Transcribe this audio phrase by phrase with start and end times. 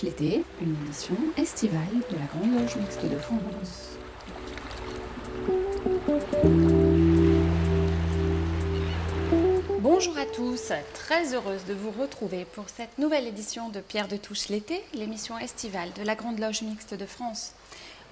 [0.00, 3.98] l'été, une édition estivale de la Grande Loge Mixte de France.
[9.80, 14.16] Bonjour à tous, très heureuse de vous retrouver pour cette nouvelle édition de Pierre de
[14.16, 17.52] Touche l'été, l'émission estivale de la Grande Loge Mixte de France.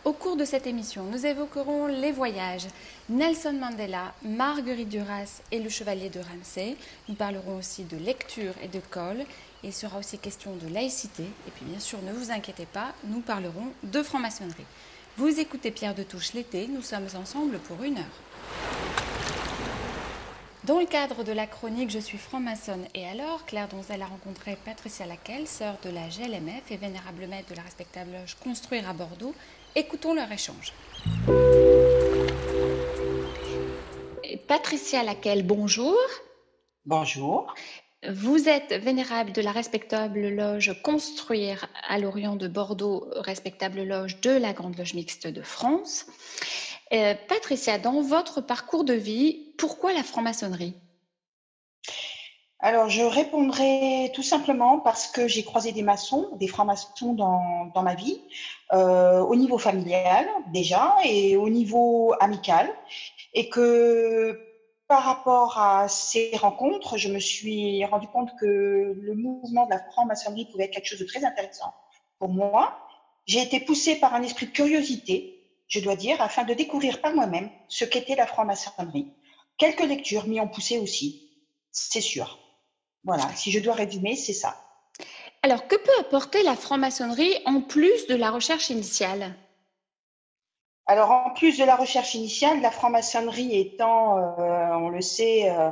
[0.04, 2.66] Au cours de cette émission, nous évoquerons les voyages,
[3.08, 6.76] Nelson Mandela, Marguerite Duras et le Chevalier de Ramsay.
[7.08, 9.24] Nous parlerons aussi de lecture et de colle.
[9.62, 11.24] Il sera aussi question de laïcité.
[11.24, 14.66] Et puis bien sûr, ne vous inquiétez pas, nous parlerons de franc-maçonnerie.
[15.16, 18.04] Vous écoutez Pierre de Touche l'été, nous sommes ensemble pour une heure.
[20.64, 24.56] Dans le cadre de la chronique Je suis franc-maçonne et alors, Claire Donzel a rencontré
[24.64, 28.92] Patricia Laquelle, sœur de la GLMF et vénérable maître de la respectable loge Construire à
[28.92, 29.34] Bordeaux,
[29.76, 30.72] Écoutons leur échange.
[34.48, 35.96] Patricia Laquelle, bonjour.
[36.84, 37.54] Bonjour.
[38.08, 44.30] Vous êtes vénérable de la respectable loge Construire à l'Orient de Bordeaux, respectable loge de
[44.30, 46.06] la Grande Loge Mixte de France.
[46.94, 50.76] Euh, Patricia, dans votre parcours de vie, pourquoi la franc-maçonnerie?
[52.58, 57.82] Alors, je répondrai tout simplement parce que j'ai croisé des maçons, des francs-maçons dans, dans,
[57.82, 58.22] ma vie,
[58.72, 62.66] euh, au niveau familial déjà et au niveau amical.
[63.34, 64.49] Et que
[64.90, 69.78] par rapport à ces rencontres, je me suis rendu compte que le mouvement de la
[69.78, 71.72] franc-maçonnerie pouvait être quelque chose de très intéressant
[72.18, 72.76] pour moi.
[73.24, 77.14] J'ai été poussée par un esprit de curiosité, je dois dire, afin de découvrir par
[77.14, 79.12] moi-même ce qu'était la franc-maçonnerie.
[79.58, 81.30] Quelques lectures m'y ont poussé aussi,
[81.70, 82.40] c'est sûr.
[83.04, 84.56] Voilà, si je dois résumer, c'est ça.
[85.42, 89.36] Alors, que peut apporter la franc-maçonnerie en plus de la recherche initiale?
[90.90, 95.70] Alors, en plus de la recherche initiale, la franc-maçonnerie étant, euh, on le sait, euh,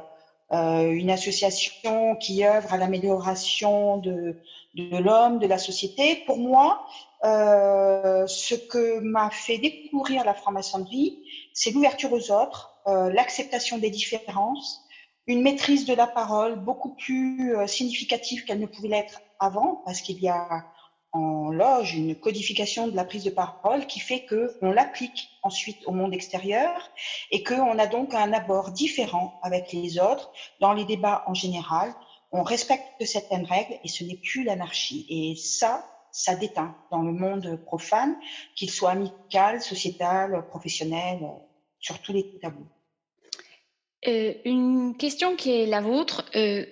[0.53, 4.39] euh, une association qui œuvre à l'amélioration de,
[4.77, 6.87] l'homme, de la société, pour moi,
[7.25, 11.19] ce que m'a fait découvrir la franc-maçonnerie,
[11.53, 14.85] c'est l'ouverture aux autres, l'acceptation des différences,
[15.27, 20.21] une maîtrise de la parole beaucoup plus significative qu'elle ne pouvait l'être avant, parce qu'il
[20.21, 20.63] y a
[21.13, 25.93] en loge une codification de la prise de parole qui fait qu'on l'applique ensuite au
[25.93, 26.91] monde extérieur
[27.31, 30.31] et qu'on a donc un abord différent avec les autres
[30.61, 31.95] dans les débats en général.
[32.31, 35.07] On respecte certaines règles et ce n'est plus l'anarchie.
[35.09, 38.17] Et ça, ça déteint dans le monde profane,
[38.55, 41.21] qu'il soit amical, sociétal, professionnel,
[41.81, 42.39] sur tous les.
[44.07, 46.25] Euh, une question qui est la vôtre.
[46.37, 46.67] Euh,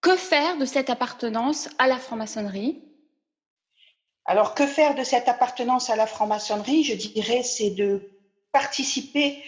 [0.00, 2.82] que faire de cette appartenance à la franc-maçonnerie?
[4.30, 6.84] Alors, que faire de cette appartenance à la franc-maçonnerie?
[6.84, 8.12] Je dirais, c'est de
[8.52, 9.42] participer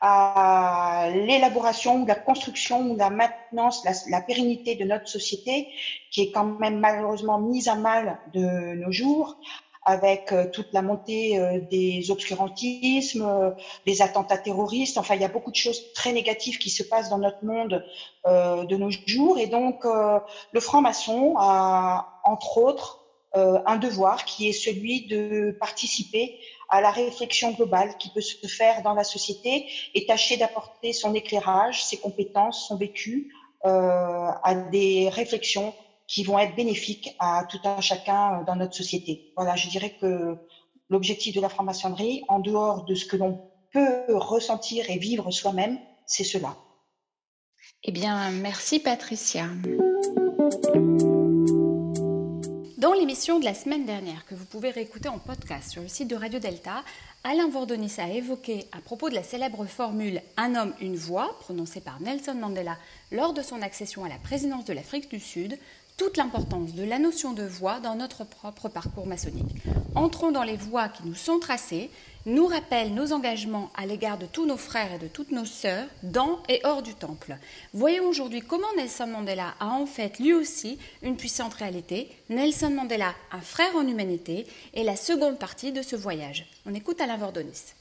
[0.00, 5.66] à l'élaboration, la construction, la maintenance, la, la, pérennité de notre société,
[6.12, 9.38] qui est quand même malheureusement mise à mal de nos jours,
[9.84, 13.50] avec euh, toute la montée euh, des obscurantismes, euh,
[13.86, 14.98] des attentats terroristes.
[14.98, 17.84] Enfin, il y a beaucoup de choses très négatives qui se passent dans notre monde
[18.24, 19.36] de nos jours.
[19.38, 26.80] Et donc, le franc-maçon a, entre autres, un devoir qui est celui de participer à
[26.80, 31.84] la réflexion globale qui peut se faire dans la société et tâcher d'apporter son éclairage,
[31.84, 33.32] ses compétences, son vécu
[33.64, 35.74] à des réflexions
[36.08, 39.32] qui vont être bénéfiques à tout un chacun euh, dans notre société.
[39.36, 40.36] Voilà, je dirais que
[40.88, 45.78] l'objectif de la franc-maçonnerie, en dehors de ce que l'on peut ressentir et vivre soi-même,
[46.06, 46.56] c'est cela.
[47.84, 49.44] Eh bien, merci Patricia.
[52.78, 56.06] Dans l'émission de la semaine dernière, que vous pouvez réécouter en podcast sur le site
[56.06, 56.84] de Radio Delta,
[57.24, 61.80] Alain Vordonis a évoqué à propos de la célèbre formule Un homme, une voix, prononcée
[61.80, 62.76] par Nelson Mandela
[63.10, 65.58] lors de son accession à la présidence de l'Afrique du Sud,
[65.98, 69.56] toute l'importance de la notion de voie dans notre propre parcours maçonnique.
[69.96, 71.90] Entrons dans les voies qui nous sont tracées,
[72.24, 75.88] nous rappellent nos engagements à l'égard de tous nos frères et de toutes nos sœurs
[76.04, 77.36] dans et hors du temple.
[77.74, 82.08] Voyons aujourd'hui comment Nelson Mandela a en fait lui aussi une puissante réalité.
[82.30, 86.46] Nelson Mandela, un frère en humanité, est la seconde partie de ce voyage.
[86.64, 87.74] On écoute Alain Vordonis.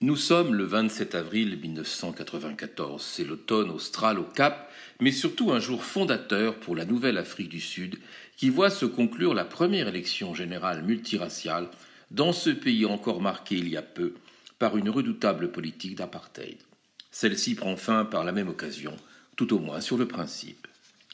[0.00, 3.02] Nous sommes le 27 avril 1994.
[3.02, 7.60] C'est l'automne austral au Cap, mais surtout un jour fondateur pour la nouvelle Afrique du
[7.60, 7.96] Sud,
[8.36, 11.68] qui voit se conclure la première élection générale multiraciale
[12.12, 14.14] dans ce pays encore marqué il y a peu
[14.60, 16.58] par une redoutable politique d'apartheid.
[17.10, 18.94] Celle-ci prend fin par la même occasion,
[19.34, 20.68] tout au moins sur le principe.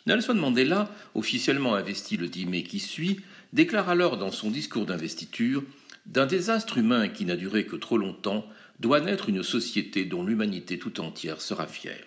[0.05, 3.23] Nelson Mandela, officiellement investi le 10 mai qui suit,
[3.55, 5.63] déclare alors dans son discours d'investiture
[6.05, 8.47] D'un désastre humain qui n'a duré que trop longtemps,
[8.81, 12.05] doit naître une société dont l'humanité tout entière sera fière.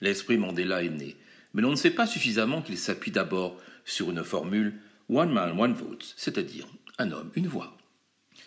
[0.00, 1.16] L'esprit Mandela est né,
[1.52, 4.74] mais l'on ne sait pas suffisamment qu'il s'appuie d'abord sur une formule
[5.08, 6.66] One man, one vote, c'est-à-dire
[6.98, 7.76] un homme, une voix.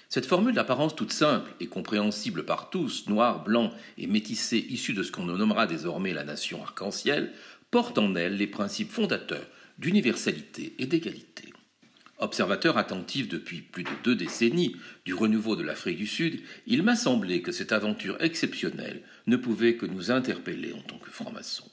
[0.10, 5.04] Cette formule d'apparence toute simple et compréhensible par tous, noirs, blancs et métissés issus de
[5.04, 7.34] ce qu'on nommera désormais la nation arc-en-ciel,
[7.70, 9.46] porte en elle les principes fondateurs
[9.78, 11.54] d'universalité et d'égalité.
[12.20, 14.76] Observateur attentif depuis plus de deux décennies
[15.06, 19.76] du renouveau de l'Afrique du Sud, il m'a semblé que cette aventure exceptionnelle ne pouvait
[19.76, 21.70] que nous interpeller en tant que francs-maçons.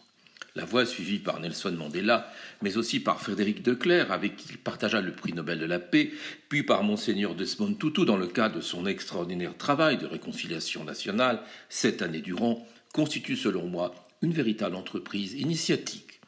[0.55, 2.31] La voie suivie par Nelson Mandela,
[2.63, 6.13] mais aussi par Frédéric Declerc, avec qui il partagea le prix Nobel de la paix,
[6.49, 11.41] puis par Monseigneur Desmond Tutu dans le cadre de son extraordinaire travail de réconciliation nationale,
[11.71, 16.21] sept années durant, constitue selon moi une véritable entreprise initiatique.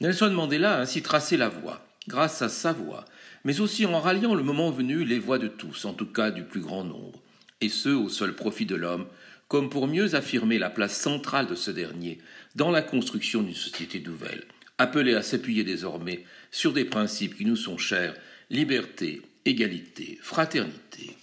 [0.00, 3.04] Nelson Mandela a ainsi tracé la voie, grâce à sa voix,
[3.46, 6.42] mais aussi en ralliant le moment venu les voix de tous, en tout cas du
[6.42, 7.22] plus grand nombre,
[7.60, 9.06] et ce au seul profit de l'homme,
[9.46, 12.18] comme pour mieux affirmer la place centrale de ce dernier
[12.56, 14.42] dans la construction d'une société nouvelle,
[14.78, 18.16] appelée à s'appuyer désormais sur des principes qui nous sont chers,
[18.50, 21.16] liberté, égalité, fraternité.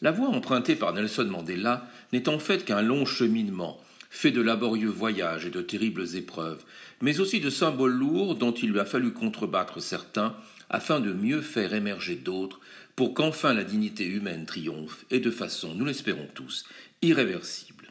[0.00, 3.80] La voie empruntée par Nelson Mandela n'est en fait qu'un long cheminement,
[4.10, 6.62] fait de laborieux voyages et de terribles épreuves,
[7.00, 10.36] mais aussi de symboles lourds dont il lui a fallu contrebattre certains
[10.70, 12.60] afin de mieux faire émerger d'autres,
[12.96, 16.64] pour qu'enfin la dignité humaine triomphe, et de façon, nous l'espérons tous,
[17.02, 17.88] irréversible.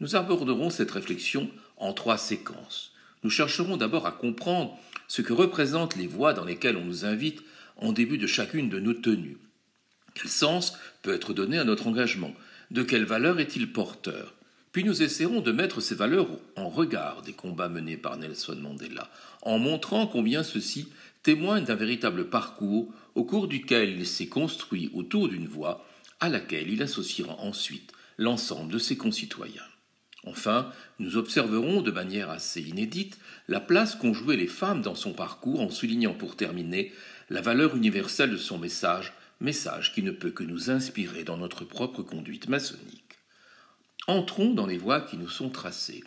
[0.00, 2.92] Nous aborderons cette réflexion en trois séquences.
[3.22, 4.78] Nous chercherons d'abord à comprendre
[5.08, 7.42] ce que représentent les voies dans lesquelles on nous invite
[7.76, 9.38] en début de chacune de nos tenues.
[10.14, 12.34] Quel sens peut être donné à notre engagement?
[12.70, 14.34] De quelle valeur est-il porteur?
[14.72, 19.10] Puis nous essaierons de mettre ces valeurs en regard des combats menés par Nelson Mandela,
[19.42, 20.88] en montrant combien ceux-ci
[21.24, 25.84] témoignent d'un véritable parcours au cours duquel il s'est construit autour d'une voie
[26.20, 29.64] à laquelle il associera ensuite l'ensemble de ses concitoyens.
[30.26, 33.18] Enfin, nous observerons de manière assez inédite
[33.48, 36.92] la place qu'ont joué les femmes dans son parcours en soulignant pour terminer
[37.30, 41.64] la valeur universelle de son message, message qui ne peut que nous inspirer dans notre
[41.64, 43.18] propre conduite maçonnique.
[44.06, 46.04] Entrons dans les voies qui nous sont tracées.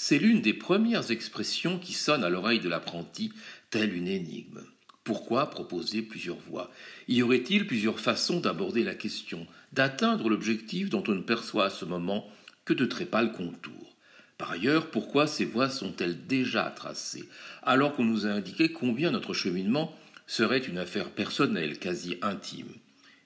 [0.00, 3.32] C'est l'une des premières expressions qui sonne à l'oreille de l'apprenti,
[3.70, 4.62] telle une énigme.
[5.04, 6.70] Pourquoi proposer plusieurs voies?
[7.08, 11.84] Y aurait-il plusieurs façons d'aborder la question, d'atteindre l'objectif dont on ne perçoit à ce
[11.84, 12.28] moment
[12.64, 13.96] que de très pâles contours?
[14.36, 17.28] Par ailleurs, pourquoi ces voies sont-elles déjà tracées,
[17.62, 22.72] alors qu'on nous a indiqué combien notre cheminement serait une affaire personnelle, quasi intime.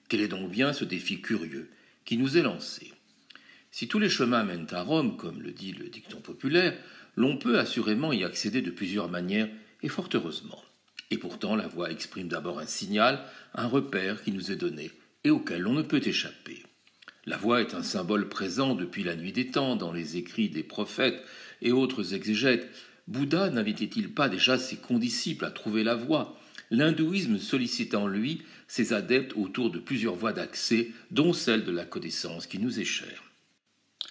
[0.09, 1.69] Quel est donc bien ce défi curieux
[2.05, 2.93] qui nous est lancé?
[3.71, 6.77] Si tous les chemins mènent à Rome, comme le dit le dicton populaire,
[7.15, 9.49] l'on peut assurément y accéder de plusieurs manières,
[9.83, 10.63] et fort heureusement.
[11.11, 14.91] Et pourtant, la voix exprime d'abord un signal, un repère qui nous est donné
[15.23, 16.63] et auquel on ne peut échapper.
[17.25, 20.63] La voix est un symbole présent depuis la nuit des temps dans les écrits des
[20.63, 21.23] prophètes
[21.61, 22.67] et autres exégètes.
[23.07, 26.37] Bouddha n'invitait-il pas déjà ses condisciples à trouver la voie?
[26.71, 31.85] L'hindouisme sollicite en lui ses adeptes autour de plusieurs voies d'accès, dont celle de la
[31.85, 33.23] connaissance qui nous est chère.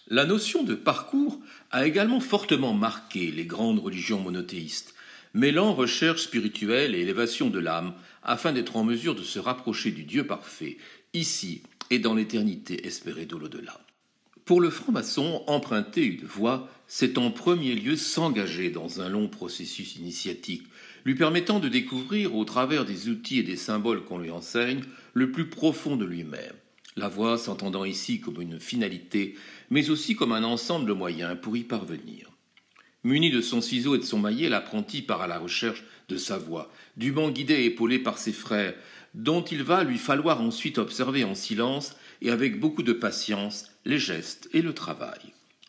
[0.08, 1.40] La notion de parcours
[1.70, 4.94] a également fortement marqué les grandes religions monothéistes,
[5.34, 10.04] mêlant recherche spirituelle et élévation de l'âme afin d'être en mesure de se rapprocher du
[10.04, 10.78] Dieu parfait,
[11.14, 13.80] ici et dans l'éternité espérée de l'au-delà.
[14.44, 19.96] Pour le franc-maçon, emprunter une voie, c'est en premier lieu s'engager dans un long processus
[19.96, 20.64] initiatique,
[21.04, 24.82] lui permettant de découvrir, au travers des outils et des symboles qu'on lui enseigne,
[25.14, 26.54] le plus profond de lui-même.
[26.96, 29.36] La voie s'entendant ici comme une finalité,
[29.70, 32.31] mais aussi comme un ensemble de moyens pour y parvenir.
[33.04, 36.38] Muni de son ciseau et de son maillet, l'apprenti part à la recherche de sa
[36.38, 38.74] voie, dûment guidé et épaulé par ses frères,
[39.14, 43.98] dont il va lui falloir ensuite observer en silence et avec beaucoup de patience les
[43.98, 45.18] gestes et le travail.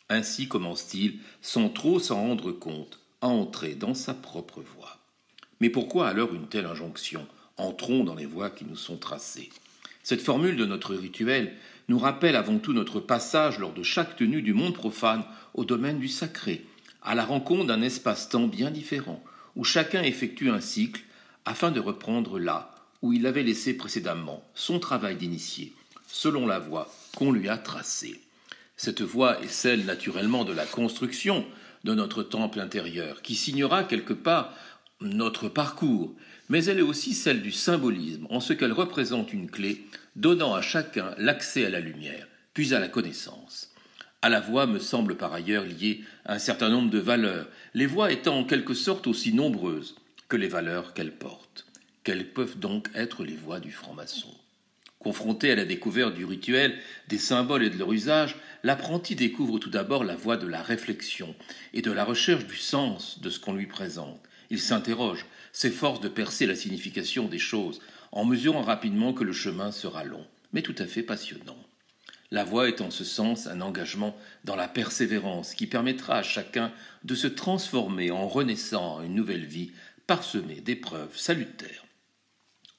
[0.09, 4.99] Ainsi commence-t-il, sans trop s'en rendre compte, à entrer dans sa propre voie.
[5.59, 7.25] Mais pourquoi alors une telle injonction?
[7.57, 9.49] Entrons dans les voies qui nous sont tracées.
[10.03, 11.55] Cette formule de notre rituel
[11.87, 15.23] nous rappelle avant tout notre passage lors de chaque tenue du monde profane
[15.53, 16.65] au domaine du sacré,
[17.03, 19.23] à la rencontre d'un espace-temps bien différent,
[19.55, 21.03] où chacun effectue un cycle
[21.45, 25.73] afin de reprendre là où il avait laissé précédemment son travail d'initié,
[26.07, 28.21] selon la voie qu'on lui a tracée.
[28.77, 31.45] Cette voie est celle naturellement de la construction
[31.83, 34.53] de notre temple intérieur, qui signera quelque part
[35.01, 36.15] notre parcours,
[36.47, 40.61] mais elle est aussi celle du symbolisme, en ce qu'elle représente une clé donnant à
[40.61, 43.72] chacun l'accès à la lumière, puis à la connaissance.
[44.23, 48.09] À la voix me semble par ailleurs lié un certain nombre de valeurs, les voix
[48.09, 49.95] étant en quelque sorte aussi nombreuses
[50.29, 51.65] que les valeurs qu'elles portent.
[52.05, 54.33] Quelles peuvent donc être les voix du franc-maçon?
[54.97, 59.69] Confronté à la découverte du rituel, des symboles et de leur usage, l'apprenti découvre tout
[59.69, 61.35] d'abord la voie de la réflexion
[61.73, 64.21] et de la recherche du sens de ce qu'on lui présente.
[64.49, 67.81] Il s'interroge, s'efforce de percer la signification des choses,
[68.13, 71.57] en mesurant rapidement que le chemin sera long, mais tout à fait passionnant.
[72.33, 76.71] La voie est en ce sens un engagement dans la persévérance qui permettra à chacun
[77.03, 79.69] de se transformer en renaissant à une nouvelle vie
[80.07, 81.85] parsemée d'épreuves salutaires.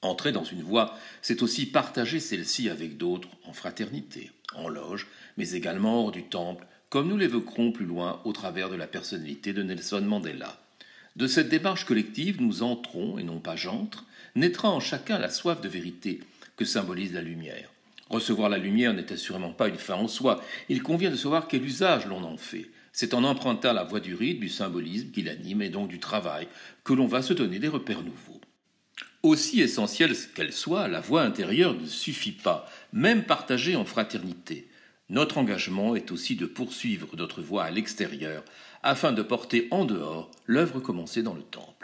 [0.01, 5.07] Entrer dans une voie, c'est aussi partager celle-ci avec d'autres en fraternité, en loge,
[5.37, 9.53] mais également hors du temple, comme nous l'évoquerons plus loin au travers de la personnalité
[9.53, 10.59] de Nelson Mandela.
[11.15, 14.03] De cette démarche collective, nous entrons, et non pas j'entre,
[14.35, 16.19] naîtra en chacun la soif de vérité
[16.57, 17.69] que symbolise la lumière.
[18.09, 21.63] Recevoir la lumière n'est assurément pas une fin en soi, il convient de savoir quel
[21.63, 22.69] usage l'on en fait.
[22.93, 26.47] C'est en empruntant la voie du rite, du symbolisme qui l'anime et donc du travail
[26.83, 28.39] que l'on va se donner des repères nouveaux.
[29.21, 34.69] Aussi essentielle qu'elle soit, la voie intérieure ne suffit pas, même partagée en fraternité.
[35.09, 38.45] Notre engagement est aussi de poursuivre notre voie à l'extérieur,
[38.81, 41.74] afin de porter en dehors l'œuvre commencée dans le temple.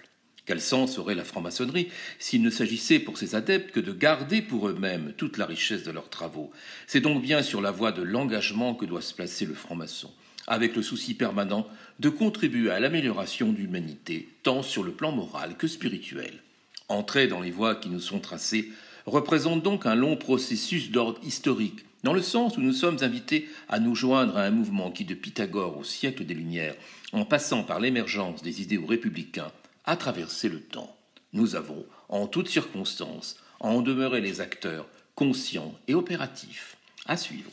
[0.45, 4.67] Quel sens aurait la franc-maçonnerie s'il ne s'agissait pour ses adeptes que de garder pour
[4.67, 6.51] eux-mêmes toute la richesse de leurs travaux?
[6.87, 10.11] C'est donc bien sur la voie de l'engagement que doit se placer le franc-maçon,
[10.47, 11.67] avec le souci permanent
[11.99, 16.41] de contribuer à l'amélioration de l'humanité, tant sur le plan moral que spirituel.
[16.89, 18.71] Entrer dans les voies qui nous sont tracées
[19.05, 23.79] représente donc un long processus d'ordre historique, dans le sens où nous sommes invités à
[23.79, 26.75] nous joindre à un mouvement qui, de Pythagore au siècle des Lumières,
[27.13, 29.51] en passant par l'émergence des idéaux républicains,
[29.85, 30.95] à traverser le temps.
[31.33, 36.77] Nous avons, en toutes circonstances, à en demeurer les acteurs conscients et opératifs.
[37.05, 37.51] À suivre.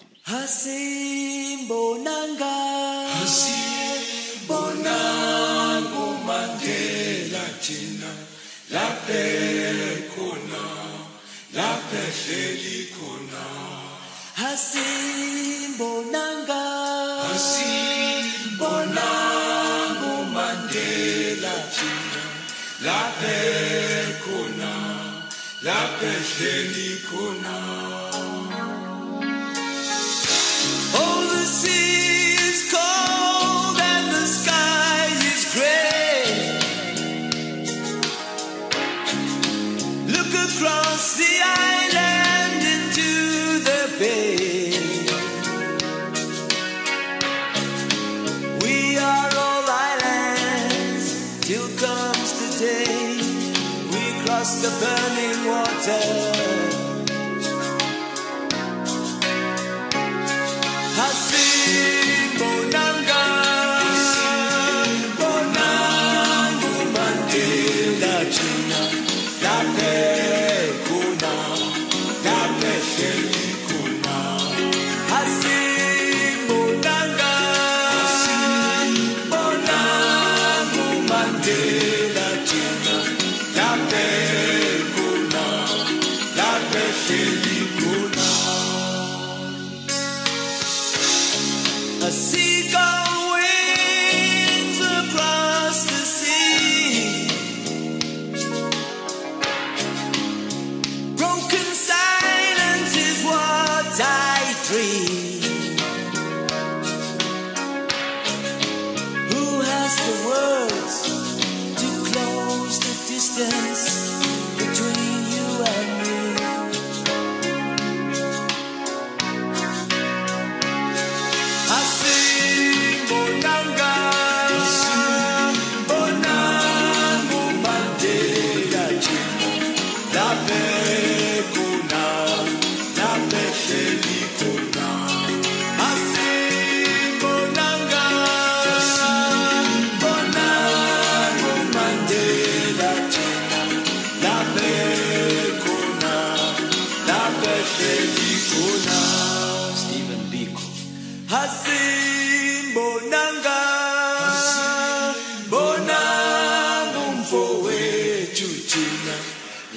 [26.02, 28.07] ehleli khona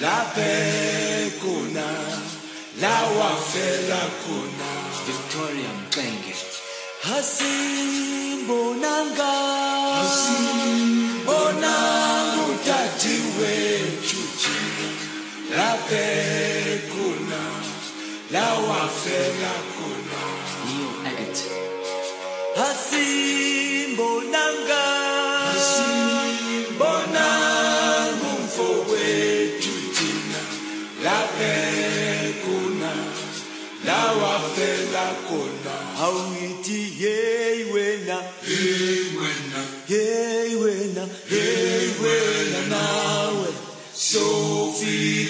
[0.01, 1.75] La paix qu'on
[2.81, 4.73] la wafela qu'on a.
[5.05, 5.79] Victorian
[7.03, 9.33] hasi bonanga.
[9.97, 13.53] Hasim bonangu tatiwe
[14.07, 14.59] chuchi.
[15.55, 17.21] La paix qu'on
[18.31, 19.70] la wafela qu'on.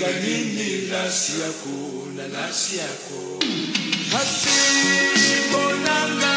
[0.02, 3.40] Nimepiga nini lasi yako na lasi yako?
[4.12, 6.34] Hasimonanga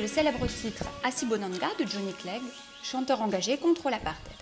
[0.00, 2.40] le célèbre titre Asibonanga de Johnny Clegg,
[2.82, 4.36] chanteur engagé contre l'apartheid.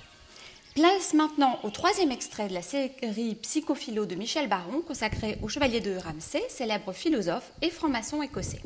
[0.77, 5.81] Place maintenant au troisième extrait de la série Psychophilo de Michel Baron, consacré au chevalier
[5.81, 8.61] de Ramsay, célèbre philosophe et franc-maçon écossais.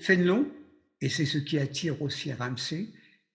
[0.00, 0.46] Fénelon,
[1.00, 2.88] et c'est ce qui attire aussi Ramsay,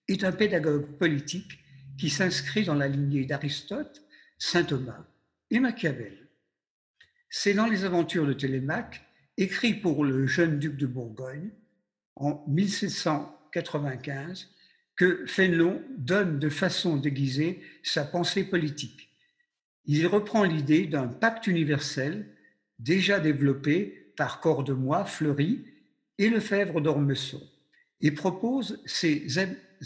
[0.06, 1.58] est un pédagogue politique
[1.98, 4.02] qui s'inscrit dans la lignée d'Aristote,
[4.38, 5.04] saint Thomas
[5.50, 6.28] et Machiavel.
[7.28, 9.03] C'est dans les aventures de Télémaque,
[9.36, 11.50] écrit pour le jeune duc de Bourgogne
[12.16, 14.50] en 1795,
[14.96, 19.10] que Fénelon donne de façon déguisée sa pensée politique.
[19.86, 22.28] Il reprend l'idée d'un pacte universel
[22.78, 25.64] déjà développé par Cordemois, Fleury
[26.18, 27.42] et Lefebvre d'Ormesson
[28.00, 29.26] et propose ces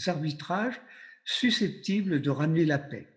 [0.07, 0.79] arbitrages
[1.25, 3.07] susceptibles de ramener la paix,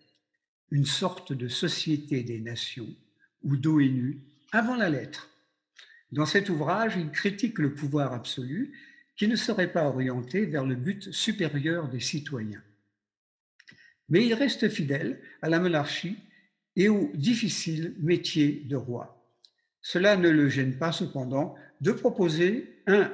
[0.70, 2.88] une sorte de société des nations
[3.42, 4.20] ou d'ONU
[4.52, 5.31] avant la lettre.
[6.12, 8.72] Dans cet ouvrage, il critique le pouvoir absolu
[9.16, 12.62] qui ne serait pas orienté vers le but supérieur des citoyens.
[14.08, 16.18] Mais il reste fidèle à la monarchie
[16.76, 19.26] et au difficile métier de roi.
[19.80, 23.10] Cela ne le gêne pas cependant de proposer un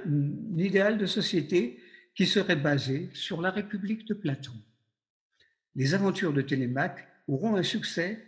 [0.57, 1.79] idéal de société
[2.15, 4.53] qui serait basé sur la République de Platon.
[5.77, 8.25] Les aventures de Télémaque auront un succès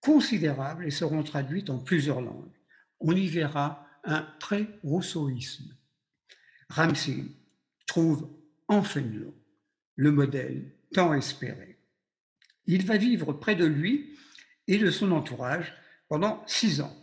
[0.00, 2.52] considérable et seront traduites en plusieurs langues.
[3.00, 5.74] On y verra un très rousseauisme.
[6.68, 7.24] Ramsay
[7.86, 8.30] trouve
[8.68, 9.34] en Fénelon
[9.96, 11.76] le modèle tant espéré.
[12.66, 14.16] Il va vivre près de lui
[14.66, 15.74] et de son entourage
[16.08, 16.96] pendant six ans.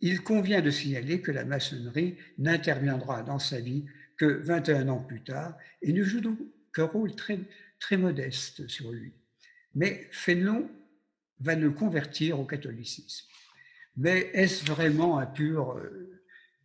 [0.00, 3.84] Il convient de signaler que la maçonnerie n'interviendra dans sa vie
[4.16, 6.38] que 21 ans plus tard et ne joue donc
[6.72, 7.40] qu'un rôle très,
[7.78, 9.12] très modeste sur lui.
[9.74, 10.70] Mais Fénelon
[11.40, 13.26] va le convertir au catholicisme.
[14.00, 16.22] Mais est-ce vraiment un pur euh,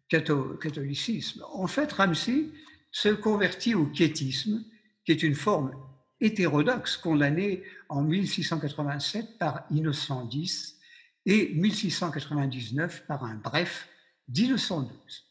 [0.08, 1.44] catholicisme?
[1.52, 2.46] En fait, Ramsay
[2.92, 4.64] se convertit au quiétisme,
[5.04, 5.74] qui est une forme
[6.22, 10.78] hétérodoxe condamnée en 1687 par Innocent X
[11.26, 13.90] et 1699 par un bref
[14.30, 15.24] d'Innocent XII.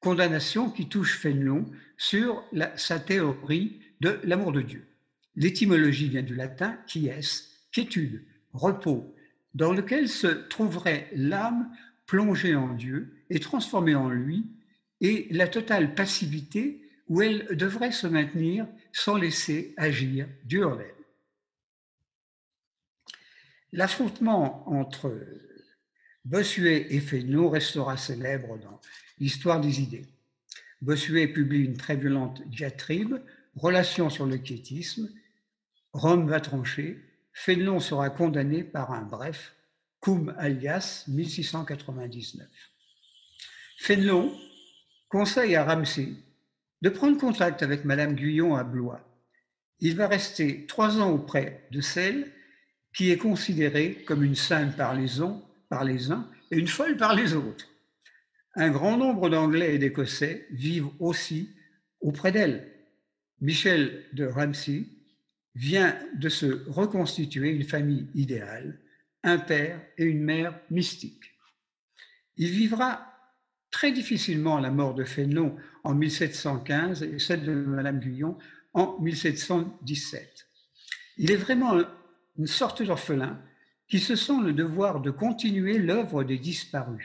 [0.00, 1.64] Condamnation qui touche Fénelon
[1.96, 2.44] sur
[2.76, 4.86] sa théorie de l'amour de Dieu.
[5.36, 9.13] L'étymologie vient du latin qui est, quiétude, repos,
[9.54, 11.70] dans lequel se trouverait l'âme
[12.06, 14.46] plongée en Dieu et transformée en lui,
[15.00, 20.94] et la totale passivité où elle devrait se maintenir sans laisser agir Dieu en.
[23.72, 25.18] L'affrontement entre
[26.24, 28.80] Bossuet et Fénelon restera célèbre dans
[29.18, 30.06] l'histoire des idées.
[30.80, 33.18] Bossuet publie une très violente diatribe,
[33.56, 35.08] Relation sur le quiétisme,
[35.92, 37.00] Rome va trancher,
[37.34, 39.54] Fénelon sera condamné par un bref,
[40.00, 42.46] cum alias 1699.
[43.76, 44.32] Fénelon
[45.08, 46.12] conseille à Ramsay
[46.80, 49.00] de prendre contact avec Madame Guyon à Blois.
[49.80, 52.30] Il va rester trois ans auprès de celle
[52.94, 56.96] qui est considérée comme une sainte par les, uns, par les uns et une folle
[56.96, 57.68] par les autres.
[58.54, 61.50] Un grand nombre d'Anglais et d'Écossais vivent aussi
[62.00, 62.70] auprès d'elle.
[63.40, 64.86] Michel de Ramsay
[65.54, 68.80] vient de se reconstituer une famille idéale,
[69.22, 71.32] un père et une mère mystiques.
[72.36, 73.14] Il vivra
[73.70, 78.38] très difficilement la mort de Fénelon en 1715 et celle de Madame Guyon
[78.72, 80.46] en 1717.
[81.18, 81.80] Il est vraiment
[82.36, 83.40] une sorte d'orphelin
[83.88, 87.04] qui se sent le devoir de continuer l'œuvre des disparus.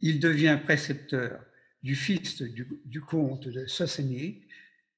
[0.00, 1.40] Il devient précepteur
[1.82, 4.42] du fils du, comte de Sossigny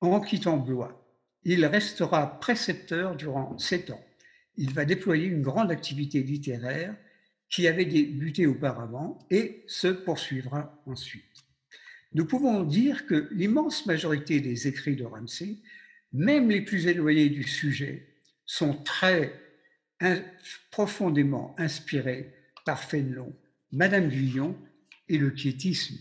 [0.00, 1.03] en quittant Blois.
[1.44, 4.04] Il restera précepteur durant sept ans.
[4.56, 6.96] Il va déployer une grande activité littéraire
[7.50, 11.44] qui avait débuté auparavant et se poursuivra ensuite.
[12.12, 15.58] Nous pouvons dire que l'immense majorité des écrits de Ramsay,
[16.12, 18.08] même les plus éloignés du sujet,
[18.46, 19.40] sont très
[20.70, 22.32] profondément inspirés
[22.64, 23.34] par Fénelon,
[23.72, 24.56] Madame Guyon
[25.08, 25.98] et le quiétisme.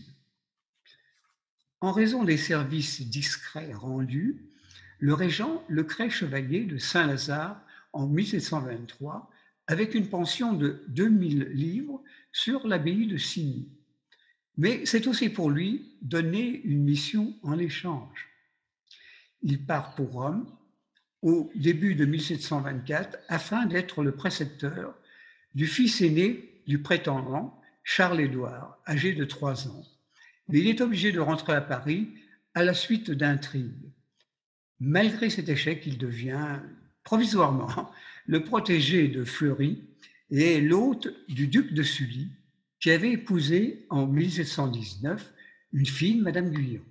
[1.80, 4.53] En raison des services discrets rendus,
[4.98, 7.60] le régent le crée chevalier de Saint-Lazare
[7.92, 9.30] en 1723
[9.66, 12.02] avec une pension de 2000 livres
[12.32, 13.68] sur l'abbaye de Signy.
[14.56, 18.28] Mais c'est aussi pour lui donner une mission en échange.
[19.42, 20.46] Il part pour Rome
[21.22, 24.94] au début de 1724 afin d'être le précepteur
[25.54, 29.82] du fils aîné du prétendant, Charles-Édouard, âgé de trois ans.
[30.48, 32.08] Mais il est obligé de rentrer à Paris
[32.54, 33.92] à la suite d'intrigues.
[34.80, 36.60] Malgré cet échec, il devient
[37.04, 37.90] provisoirement
[38.26, 39.82] le protégé de Fleury
[40.30, 42.28] et l'hôte du duc de Sully,
[42.80, 45.32] qui avait épousé en 1719
[45.72, 46.82] une fille, Madame Guyon.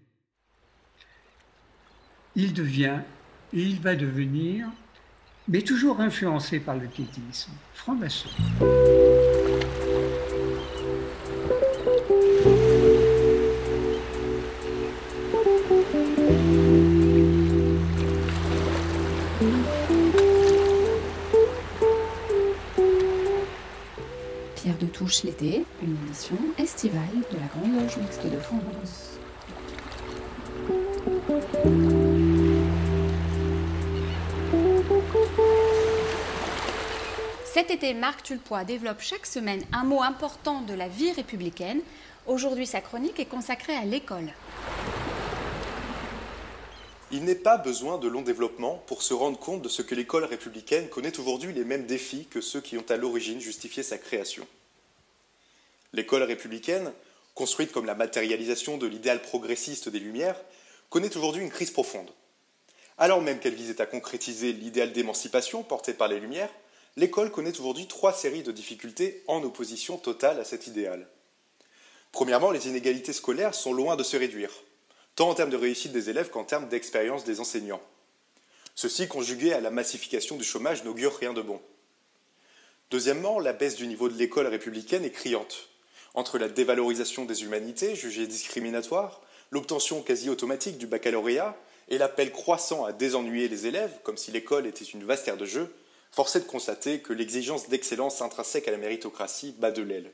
[2.36, 3.00] Il devient,
[3.54, 4.68] et il va devenir,
[5.48, 8.30] mais toujours influencé par le quiétisme, franc-maçon.
[25.14, 29.20] Touche l'été, une édition estivale de la Grande Loge Mixte de France.
[37.46, 41.82] Cet été, Marc Tulpois développe chaque semaine un mot important de la vie républicaine.
[42.26, 44.34] Aujourd'hui, sa chronique est consacrée à l'école.
[47.12, 50.24] Il n'est pas besoin de long développement pour se rendre compte de ce que l'école
[50.24, 54.48] républicaine connaît aujourd'hui les mêmes défis que ceux qui ont à l'origine justifié sa création.
[55.94, 56.92] L'école républicaine,
[57.36, 60.42] construite comme la matérialisation de l'idéal progressiste des Lumières,
[60.90, 62.10] connaît aujourd'hui une crise profonde.
[62.98, 66.50] Alors même qu'elle visait à concrétiser l'idéal d'émancipation porté par les Lumières,
[66.98, 71.08] l'école connaît aujourd'hui trois séries de difficultés en opposition totale à cet idéal.
[72.12, 74.52] Premièrement, les inégalités scolaires sont loin de se réduire,
[75.16, 77.82] tant en termes de réussite des élèves qu'en termes d'expérience des enseignants.
[78.74, 81.62] Ceci, conjugué à la massification du chômage, n'augure rien de bon.
[82.90, 85.70] Deuxièmement, la baisse du niveau de l'école républicaine est criante
[86.14, 89.22] entre la dévalorisation des humanités, jugée discriminatoire,
[89.52, 91.58] l'obtention quasi automatique du baccalauréat
[91.90, 95.46] et l'appel croissant à désennuyer les élèves, comme si l'école était une vaste aire de
[95.46, 95.74] jeu,
[96.12, 100.12] force de constater que l'exigence d'excellence intrinsèque à la méritocratie bat de l'aile.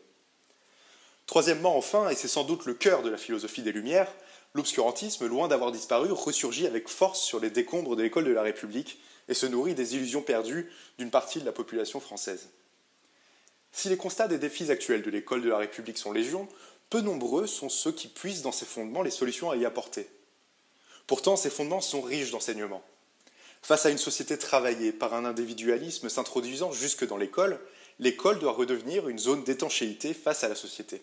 [1.25, 4.11] Troisièmement, enfin, et c'est sans doute le cœur de la philosophie des Lumières,
[4.55, 8.99] l'obscurantisme, loin d'avoir disparu, ressurgit avec force sur les décombres de l'école de la République
[9.27, 12.49] et se nourrit des illusions perdues d'une partie de la population française.
[13.71, 16.47] Si les constats des défis actuels de l'école de la République sont légion,
[16.89, 20.09] peu nombreux sont ceux qui puisent dans ces fondements les solutions à y apporter.
[21.07, 22.83] Pourtant, ces fondements sont riches d'enseignements.
[23.61, 27.59] Face à une société travaillée par un individualisme s'introduisant jusque dans l'école,
[27.99, 31.01] l'école doit redevenir une zone d'étanchéité face à la société.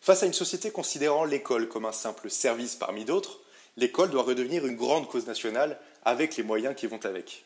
[0.00, 3.40] Face à une société considérant l'école comme un simple service parmi d'autres,
[3.76, 7.44] l'école doit redevenir une grande cause nationale avec les moyens qui vont avec.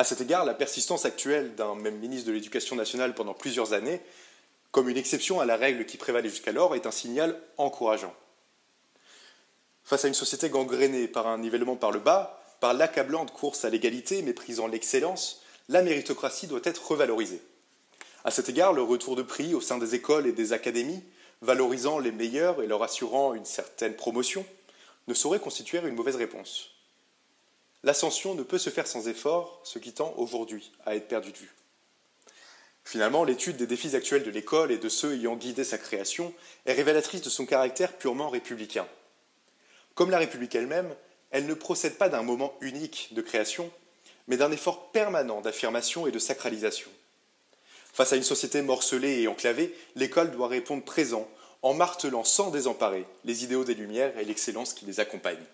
[0.00, 4.00] À cet égard, la persistance actuelle d'un même ministre de l'Éducation nationale pendant plusieurs années,
[4.70, 8.14] comme une exception à la règle qui prévalait jusqu'alors, est un signal encourageant.
[9.84, 13.68] Face à une société gangrénée par un nivellement par le bas, par l'accablante course à
[13.68, 17.42] l'égalité méprisant l'excellence, la méritocratie doit être revalorisée.
[18.24, 21.04] À cet égard, le retour de prix au sein des écoles et des académies,
[21.42, 24.46] valorisant les meilleurs et leur assurant une certaine promotion,
[25.08, 26.70] ne saurait constituer une mauvaise réponse.
[27.82, 31.38] L'ascension ne peut se faire sans effort, ce qui tend aujourd'hui à être perdu de
[31.38, 31.54] vue.
[32.84, 36.34] Finalement, l'étude des défis actuels de l'école et de ceux ayant guidé sa création
[36.66, 38.86] est révélatrice de son caractère purement républicain.
[39.94, 40.94] Comme la République elle-même,
[41.30, 43.70] elle ne procède pas d'un moment unique de création,
[44.26, 46.90] mais d'un effort permanent d'affirmation et de sacralisation.
[47.92, 51.28] Face à une société morcelée et enclavée, l'école doit répondre présent
[51.62, 55.44] en martelant sans désemparer les idéaux des Lumières et l'excellence qui les accompagne.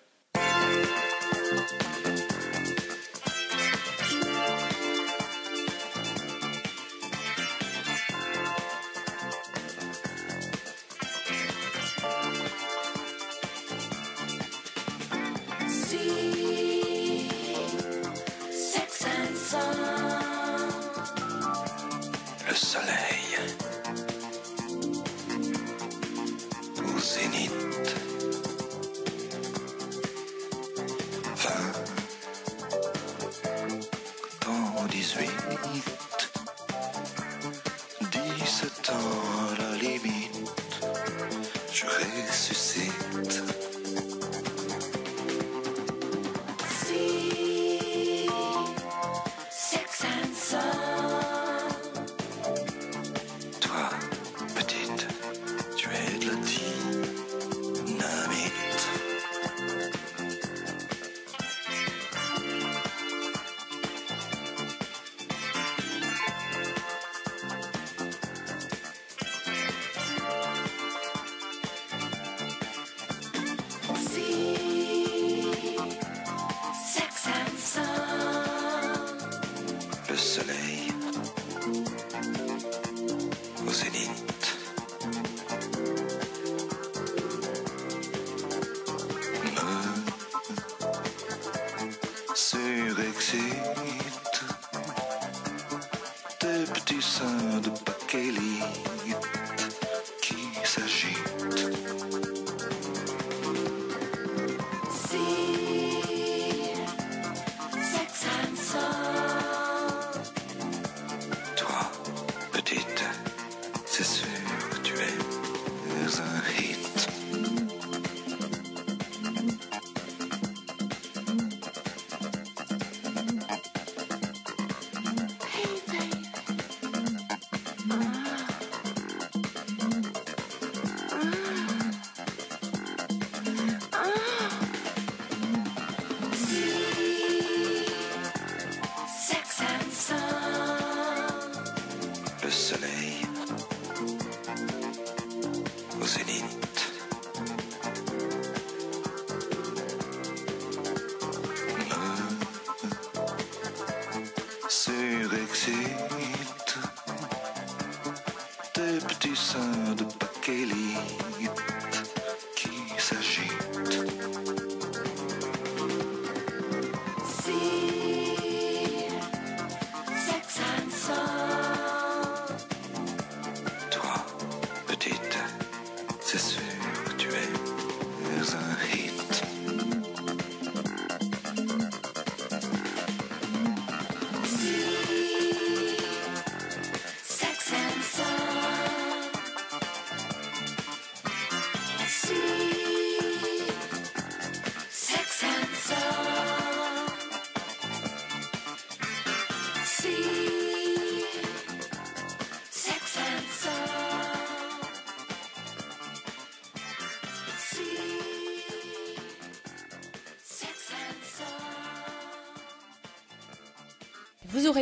[155.57, 155.96] See.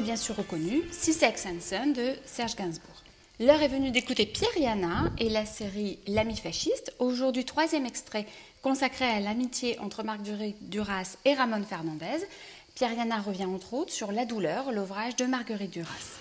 [0.03, 3.03] Bien sûr reconnu Six Sex and Son de Serge Gainsbourg.
[3.39, 6.93] L'heure est venue d'écouter Pierre Yana et la série L'ami fasciste.
[6.99, 8.27] Aujourd'hui, troisième extrait
[8.61, 10.21] consacré à l'amitié entre Marc
[10.63, 12.27] Duras et Ramon Fernandez.
[12.75, 16.19] Pierre Yana revient entre autres sur La douleur, l'ouvrage de Marguerite Duras.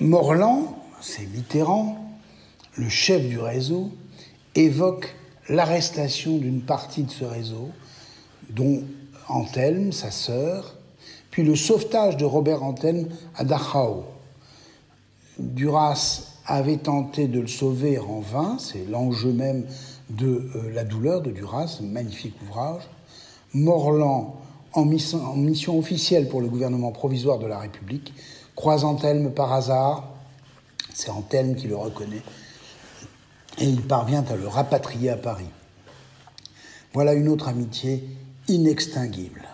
[0.00, 2.10] Morland, c'est Mitterrand,
[2.76, 3.90] le chef du réseau,
[4.54, 5.14] évoque
[5.50, 7.68] l'arrestation d'une partie de ce réseau,
[8.48, 8.82] dont
[9.28, 10.74] Anthelme, sa sœur,
[11.32, 14.04] puis le sauvetage de Robert Anthelme à Dachau.
[15.38, 19.64] Duras avait tenté de le sauver en vain, c'est l'enjeu même
[20.10, 22.82] de euh, La douleur de Duras, magnifique ouvrage.
[23.54, 24.36] Morland,
[24.74, 28.12] en mission, en mission officielle pour le gouvernement provisoire de la République,
[28.54, 30.10] croise Anthelme par hasard,
[30.92, 32.22] c'est Anthelme qui le reconnaît,
[33.58, 35.48] et il parvient à le rapatrier à Paris.
[36.92, 38.04] Voilà une autre amitié
[38.48, 39.48] inextinguible.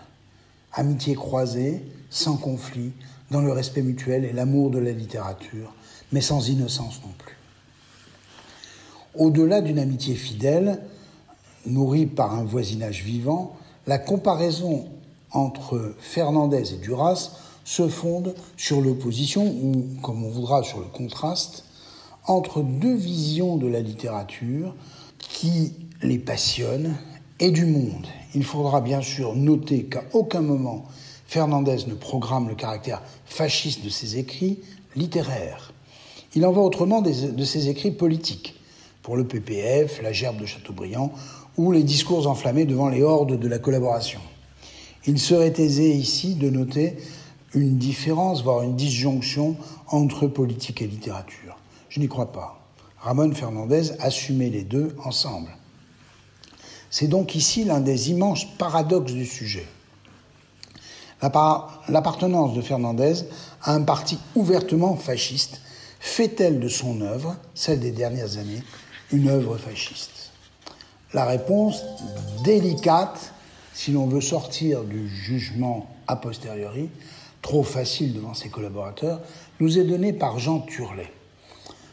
[0.73, 2.91] Amitié croisée, sans conflit,
[3.31, 5.73] dans le respect mutuel et l'amour de la littérature,
[6.11, 7.37] mais sans innocence non plus.
[9.15, 10.81] Au-delà d'une amitié fidèle,
[11.65, 13.55] nourrie par un voisinage vivant,
[13.87, 14.87] la comparaison
[15.31, 17.31] entre Fernandez et Duras
[17.63, 21.65] se fonde sur l'opposition, ou comme on voudra sur le contraste,
[22.25, 24.75] entre deux visions de la littérature
[25.17, 26.95] qui les passionnent
[27.39, 28.07] et du monde.
[28.35, 30.85] Il faudra bien sûr noter qu'à aucun moment
[31.27, 34.59] Fernandez ne programme le caractère fasciste de ses écrits
[34.95, 35.73] littéraires.
[36.35, 38.55] Il en va autrement des- de ses écrits politiques,
[39.03, 41.11] pour le PPF, la gerbe de Chateaubriand
[41.57, 44.19] ou les discours enflammés devant les hordes de la collaboration.
[45.05, 46.97] Il serait aisé ici de noter
[47.53, 49.55] une différence, voire une disjonction
[49.87, 51.57] entre politique et littérature.
[51.89, 52.59] Je n'y crois pas.
[52.99, 55.49] Ramon Fernandez assumait les deux ensemble.
[56.89, 59.65] C'est donc ici l'un des immenses paradoxes du sujet.
[61.21, 63.13] L'appar- L'appartenance de Fernandez
[63.61, 65.61] à un parti ouvertement fasciste
[65.99, 68.63] fait-elle de son œuvre, celle des dernières années,
[69.11, 70.31] une œuvre fasciste?
[71.13, 71.83] La réponse
[72.43, 73.33] délicate,
[73.73, 76.89] si l'on veut sortir du jugement a posteriori,
[77.41, 79.19] trop facile devant ses collaborateurs,
[79.59, 81.11] nous est donnée par Jean Turlet.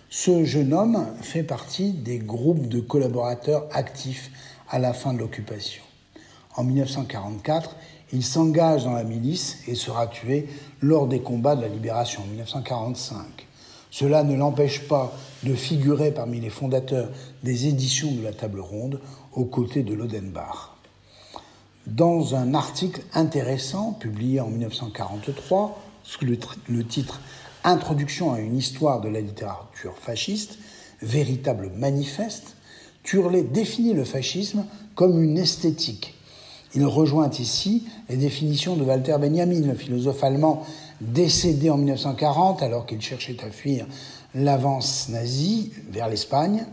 [0.08, 4.30] Ce jeune homme fait partie des groupes de collaborateurs actifs
[4.68, 5.82] à la fin de l'occupation.
[6.56, 7.76] En 1944,
[8.12, 10.48] il s'engage dans la milice et sera tué
[10.80, 13.46] lors des combats de la libération en 1945.
[13.90, 17.08] Cela ne l'empêche pas de figurer parmi les fondateurs
[17.42, 19.00] des éditions de la Table Ronde
[19.32, 20.72] aux côtés de Lodenbach.
[21.86, 27.20] Dans un article intéressant publié en 1943, sous le, le titre
[27.64, 30.58] Introduction à une histoire de la littérature fasciste,
[31.02, 32.55] véritable manifeste,
[33.06, 34.66] Turlet définit le fascisme
[34.96, 36.14] comme une esthétique.
[36.74, 40.66] Il rejoint ici les définitions de Walter Benjamin, le philosophe allemand
[41.00, 43.86] décédé en 1940 alors qu'il cherchait à fuir
[44.34, 46.66] l'avance nazie vers l'Espagne.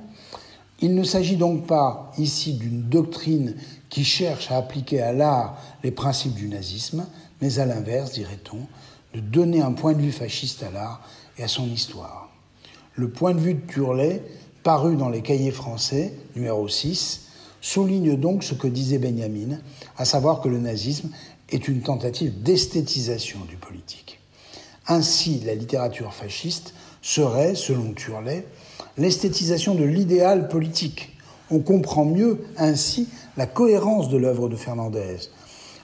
[0.82, 3.56] Il ne s'agit donc pas ici d'une doctrine
[3.89, 7.06] qui cherche à appliquer à l'art les principes du nazisme,
[7.41, 8.65] mais à l'inverse, dirait-on,
[9.15, 12.32] de donner un point de vue fasciste à l'art et à son histoire.
[12.96, 14.24] Le point de vue de Turlet,
[14.63, 17.28] paru dans les cahiers français, numéro 6,
[17.62, 19.60] souligne donc ce que disait Benjamin,
[19.97, 21.10] à savoir que le nazisme
[21.49, 24.19] est une tentative d'esthétisation du politique.
[24.88, 28.45] Ainsi, la littérature fasciste serait, selon Turlet,
[28.97, 31.15] l'esthétisation de l'idéal politique.
[31.52, 35.17] On comprend mieux ainsi la cohérence de l'œuvre de Fernandez,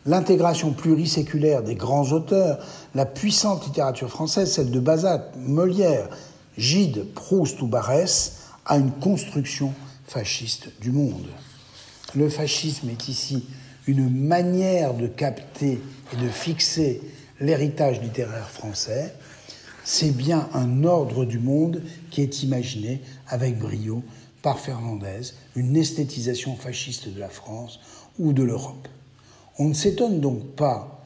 [0.06, 2.66] l'intégration pluriséculaire des grands auteurs,
[2.96, 6.10] la puissante littérature française, celle de Bazat, Molière,
[6.58, 8.40] Gide, Proust ou Barès,
[8.70, 9.74] à une construction
[10.06, 11.26] fasciste du monde.
[12.16, 13.46] Le fascisme est ici
[13.88, 15.82] une manière de capter
[16.14, 17.02] et de fixer
[17.40, 19.16] l'héritage littéraire français.
[19.84, 24.04] C'est bien un ordre du monde qui est imaginé avec brio
[24.44, 27.80] par Fernandez, une esthétisation fasciste de la France
[28.20, 28.88] ou de l'Europe.
[29.58, 31.04] On ne s'étonne donc pas,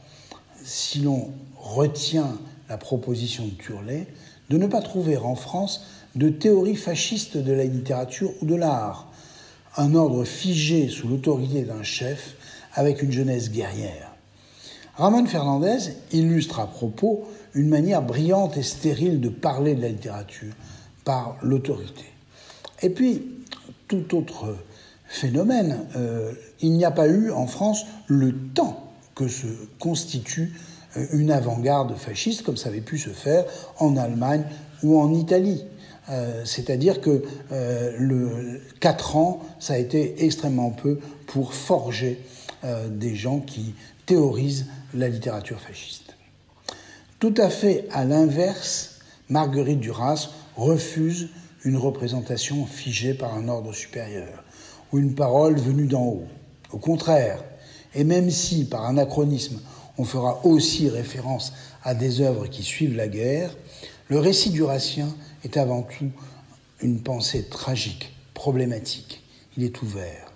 [0.66, 4.08] si l'on retient la proposition de Turlet,
[4.50, 9.12] de ne pas trouver en France de théorie fasciste de la littérature ou de l'art,
[9.78, 12.36] un ordre figé sous l'autorité d'un chef
[12.74, 14.12] avec une jeunesse guerrière.
[14.96, 15.80] Ramon Fernandez
[16.12, 17.24] illustre à propos
[17.56, 20.54] une manière brillante et stérile de parler de la littérature
[21.04, 22.06] par l'autorité.
[22.82, 23.24] Et puis,
[23.88, 24.56] tout autre
[25.08, 29.48] phénomène, euh, il n'y a pas eu en France le temps que se
[29.80, 30.54] constitue
[30.98, 33.46] euh, une avant-garde fasciste comme ça avait pu se faire
[33.80, 34.44] en Allemagne
[34.84, 35.64] ou en Italie.
[36.10, 42.20] Euh, c'est-à-dire que euh, le 4 ans, ça a été extrêmement peu pour forger
[42.64, 43.74] euh, des gens qui
[44.06, 46.16] théorisent la littérature fasciste.
[47.20, 51.30] Tout à fait à l'inverse, Marguerite Duras refuse
[51.64, 54.44] une représentation figée par un ordre supérieur
[54.92, 56.28] ou une parole venue d'en haut.
[56.74, 57.42] Au contraire,
[57.96, 59.62] et même si par anachronisme
[59.98, 63.56] on fera aussi référence à des œuvres qui suivent la guerre,
[64.10, 65.08] le récit durassien
[65.44, 66.12] est avant tout
[66.82, 69.24] une pensée tragique, problématique.
[69.58, 70.32] Il est ouvert.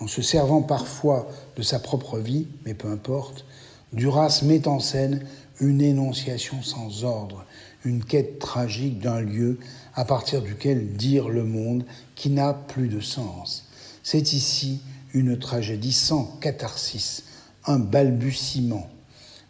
[0.00, 3.44] En se servant parfois de sa propre vie, mais peu importe,
[3.92, 5.26] Duras met en scène
[5.60, 7.44] une énonciation sans ordre,
[7.84, 9.58] une quête tragique d'un lieu
[9.94, 13.64] à partir duquel dire le monde qui n'a plus de sens.
[14.02, 14.80] C'est ici
[15.12, 17.24] une tragédie sans catharsis,
[17.66, 18.88] un balbutiement.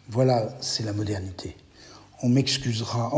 [0.09, 1.55] Voilà, c'est la modernité
[2.23, 3.11] on m'excusera,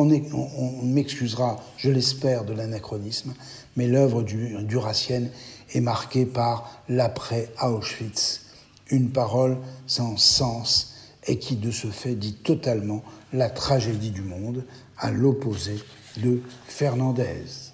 [1.77, 3.33] je l'espère, de l'anachronisme,
[3.75, 5.29] mais l'œuvre du, duracienne
[5.73, 8.41] est marquée par l'après Auschwitz,
[8.89, 10.95] une parole sans sens
[11.27, 14.63] et qui de ce fait dit totalement la tragédie du monde,
[14.97, 15.75] à l'opposé
[16.17, 17.71] de Fernandez.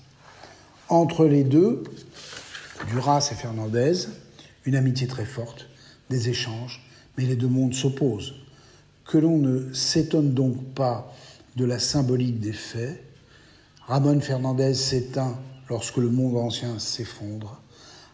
[0.89, 1.83] Entre les deux,
[2.89, 4.07] Duras et Fernandez,
[4.65, 5.67] une amitié très forte,
[6.09, 6.83] des échanges,
[7.17, 8.33] mais les deux mondes s'opposent
[9.13, 11.13] que l'on ne s'étonne donc pas
[11.55, 12.99] de la symbolique des faits.
[13.85, 15.37] Ramon Fernandez s'éteint
[15.69, 17.61] lorsque le monde ancien s'effondre.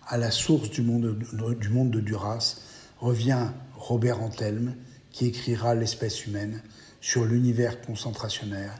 [0.09, 2.57] À la source du monde, de Duras
[2.99, 3.47] revient
[3.77, 4.75] Robert Antelme,
[5.13, 6.61] qui écrira L'espèce humaine
[6.99, 8.77] sur l'univers concentrationnaire,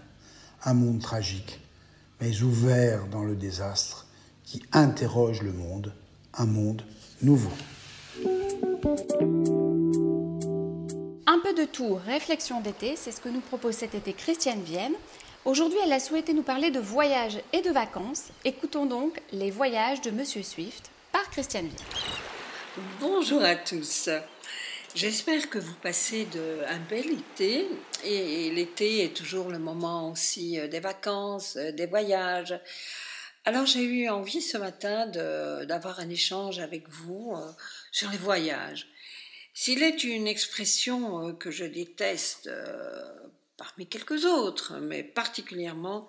[0.65, 1.61] un monde tragique,
[2.19, 4.07] mais ouvert dans le désastre,
[4.43, 5.93] qui interroge le monde,
[6.33, 6.81] un monde
[7.21, 7.53] nouveau.
[11.31, 14.95] Un peu de tout, réflexion d'été, c'est ce que nous propose cet été Christiane Vienne.
[15.45, 18.29] Aujourd'hui, elle a souhaité nous parler de voyages et de vacances.
[18.45, 21.87] Écoutons donc Les voyages de Monsieur Swift par Christiane Vienne.
[22.99, 24.09] Bonjour à tous.
[24.95, 27.67] J'espère que vous passez de, un bel été
[28.03, 32.59] et, l'été est toujours le moment aussi euh, des vacances, euh, des voyages.
[33.45, 37.51] Alors j'ai eu envie ce matin d'avoir un échange avec vous euh,
[37.91, 38.87] sur les voyages.
[39.61, 43.03] S'il est une expression euh, que je déteste euh,
[43.57, 46.07] parmi quelques autres, mais particulièrement,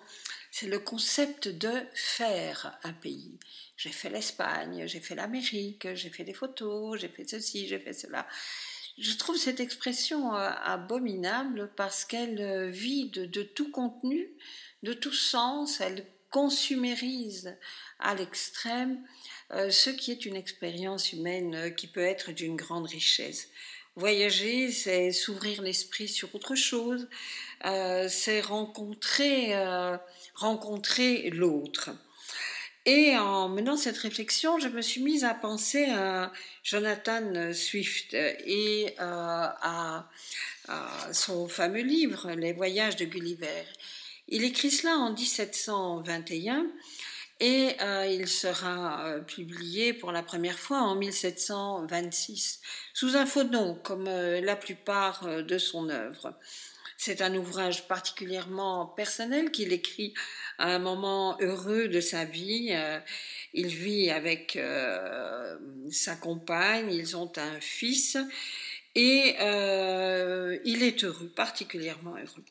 [0.51, 3.37] c'est le concept de faire un pays.
[3.75, 7.91] J'ai fait l'Espagne, j'ai fait l'Amérique, j'ai fait des photos, j'ai fait ceci, j'ai fait
[7.91, 8.25] cela.
[8.97, 14.29] Je trouve cette expression euh, abominable parce qu'elle vide de tout contenu,
[14.83, 17.57] de tout sens, elle consumérise
[17.99, 19.03] à l'extrême
[19.51, 23.49] ce qui est une expérience humaine euh, qui peut être d'une grande richesse.
[23.97, 27.09] Voyager, c'est s'ouvrir l'esprit sur autre chose,
[27.65, 29.97] euh, c'est rencontrer, euh,
[30.33, 31.89] rencontrer l'autre.
[32.85, 36.31] Et en menant cette réflexion, je me suis mise à penser à
[36.63, 40.09] Jonathan Swift et euh, à,
[41.11, 43.65] son fameux livre, Les voyages de Gulliver.
[44.29, 46.65] Il écrit cela en 1721
[47.41, 52.61] et euh, il sera euh, publié pour la première fois en 1726
[52.93, 56.37] sous un faux nom comme euh, la plupart de son œuvre.
[56.97, 60.13] C'est un ouvrage particulièrement personnel qu'il écrit
[60.59, 62.77] à un moment heureux de sa vie.
[63.55, 64.59] Il vit avec
[65.89, 68.19] sa compagne, ils ont un fils
[68.93, 72.45] et il est heureux, particulièrement heureux.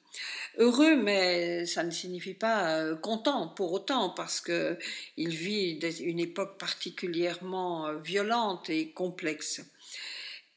[0.59, 4.77] Heureux, mais ça ne signifie pas euh, content pour autant, parce que
[5.17, 9.63] il vit une époque particulièrement euh, violente et complexe.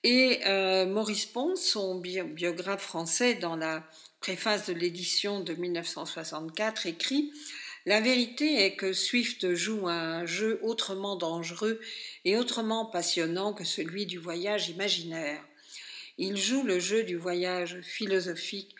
[0.03, 3.83] Et euh, Maurice Pons, son biographe français, dans la
[4.19, 7.31] préface de l'édition de 1964, écrit
[7.85, 11.79] La vérité est que Swift joue un jeu autrement dangereux
[12.25, 15.41] et autrement passionnant que celui du voyage imaginaire.
[16.17, 18.75] Il joue le jeu du voyage philosophique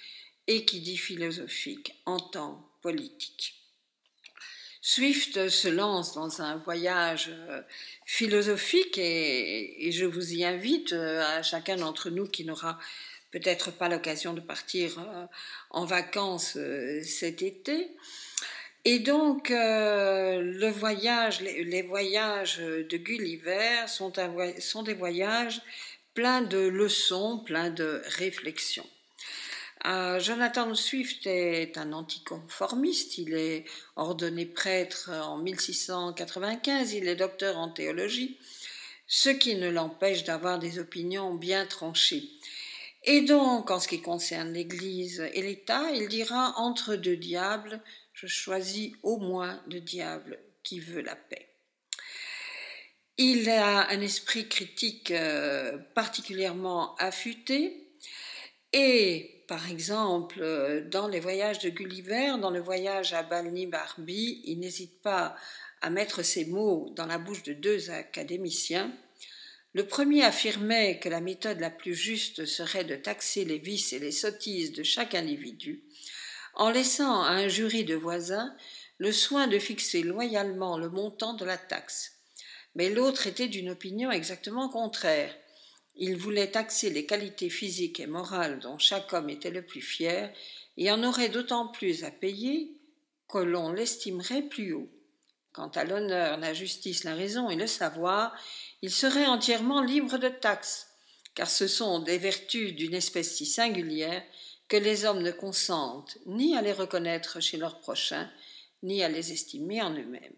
[0.48, 3.64] et qui dit philosophique entend politique.
[4.86, 7.62] Swift se lance dans un voyage euh,
[8.06, 12.78] philosophique et, je vous y invite euh, à chacun d'entre nous qui n'aura
[13.32, 15.26] peut-être pas l'occasion de partir euh,
[15.70, 16.58] en vacances
[17.02, 17.92] cet été.
[18.84, 21.40] Et donc, les, voyages
[22.60, 25.62] de Gulliver sont des voyages
[26.14, 28.90] pleins de leçons, pleins de réflexions.
[29.86, 33.66] Euh, Jonathan Swift est un anticonformiste, il est
[33.98, 38.38] ordonné prêtre en 1695, il est docteur en théologie,
[39.08, 42.30] ce qui ne l'empêche d'avoir des opinions bien tranchées.
[43.04, 47.82] Et donc, en ce qui concerne l'Église et l'État, il dira entre deux diables,
[48.14, 51.50] je choisis au moins le diable qui veut la paix.
[53.18, 57.90] Il a un esprit critique euh, particulièrement affûté
[58.72, 64.60] et par exemple, euh, dans les voyages de Gulliver, dans le voyage à Balny-Barbie, il
[64.60, 65.36] n'hésite pas
[65.82, 68.92] à mettre ces mots dans la bouche de deux académiciens.
[69.74, 74.00] Le premier affirmait que la méthode la plus juste serait de taxer les vices et
[74.00, 75.84] les sottises de chaque individu,
[76.54, 78.56] en laissant à un jury de voisins
[79.00, 82.14] le soin de fixer loyalement le montant de la taxe.
[82.76, 85.36] Mais l'autre était d'une opinion exactement contraire.
[85.96, 90.34] Il voulait taxer les qualités physiques et morales dont chaque homme était le plus fier,
[90.78, 92.72] et en aurait d'autant plus à payer
[93.28, 94.90] que l'on l'estimerait plus haut.
[95.52, 98.36] Quant à l'honneur, la justice, la raison et le savoir,
[98.82, 100.88] il serait entièrement libre de taxes,
[101.36, 104.24] car ce sont des vertus d'une espèce si singulière
[104.68, 108.30] que les hommes ne consentent ni à les reconnaître chez leurs prochains,
[108.82, 110.34] ni à les estimer en eux-mêmes.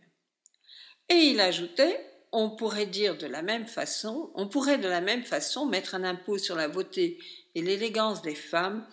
[1.08, 5.24] Et il ajoutait on pourrait dire de la même façon, on pourrait de la même
[5.24, 7.20] façon mettre un impôt sur la beauté
[7.56, 8.86] et l'élégance des femmes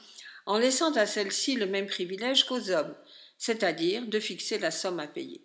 [0.47, 2.95] en laissant à celles-ci le même privilège qu'aux hommes,
[3.39, 5.45] c'est-à-dire de fixer la somme à payer.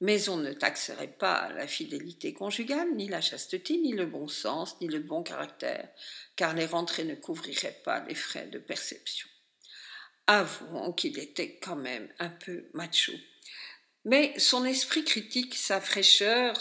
[0.00, 4.80] Mais on ne taxerait pas la fidélité conjugale, ni la chasteté, ni le bon sens,
[4.80, 5.88] ni le bon caractère,
[6.36, 9.28] car les rentrées ne couvriraient pas les frais de perception.
[10.26, 13.12] Avouons qu'il était quand même un peu macho
[14.04, 16.58] mais son esprit critique, sa fraîcheur,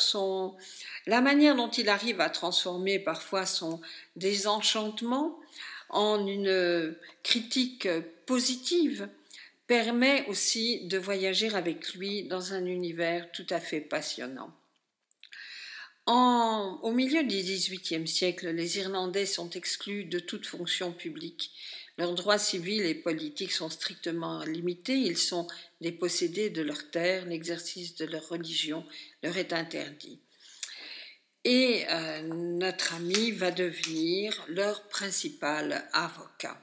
[1.06, 3.82] la manière dont il arrive à transformer parfois son
[4.16, 5.40] désenchantement
[5.90, 7.88] en une critique
[8.26, 9.10] positive
[9.68, 14.54] permet aussi de voyager avec lui dans un univers tout à fait passionnant.
[16.06, 21.52] Au milieu du XVIIIe siècle, les Irlandais sont exclus de toute fonction publique.
[22.00, 25.48] Leurs droits civils et politiques sont strictement limités, ils sont
[25.80, 28.84] dépossédés de leurs terres, l'exercice de leur religion
[29.22, 30.20] leur est interdit.
[31.44, 36.58] Et euh, notre ami va devenir leur principal avocat.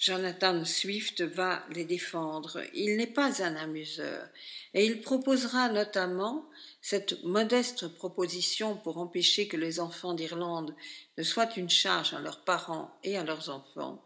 [0.00, 2.60] Jonathan Swift va les défendre.
[2.74, 4.26] Il n'est pas un amuseur
[4.74, 6.48] et il proposera notamment
[6.80, 10.74] cette modeste proposition pour empêcher que les enfants d'Irlande
[11.18, 14.02] ne soient une charge à leurs parents et à leurs enfants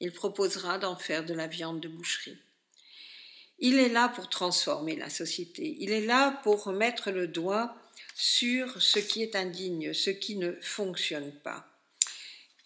[0.00, 2.38] il proposera d'en faire de la viande de boucherie.
[3.58, 7.74] Il est là pour transformer la société, il est là pour remettre le doigt
[8.14, 11.66] sur ce qui est indigne, ce qui ne fonctionne pas.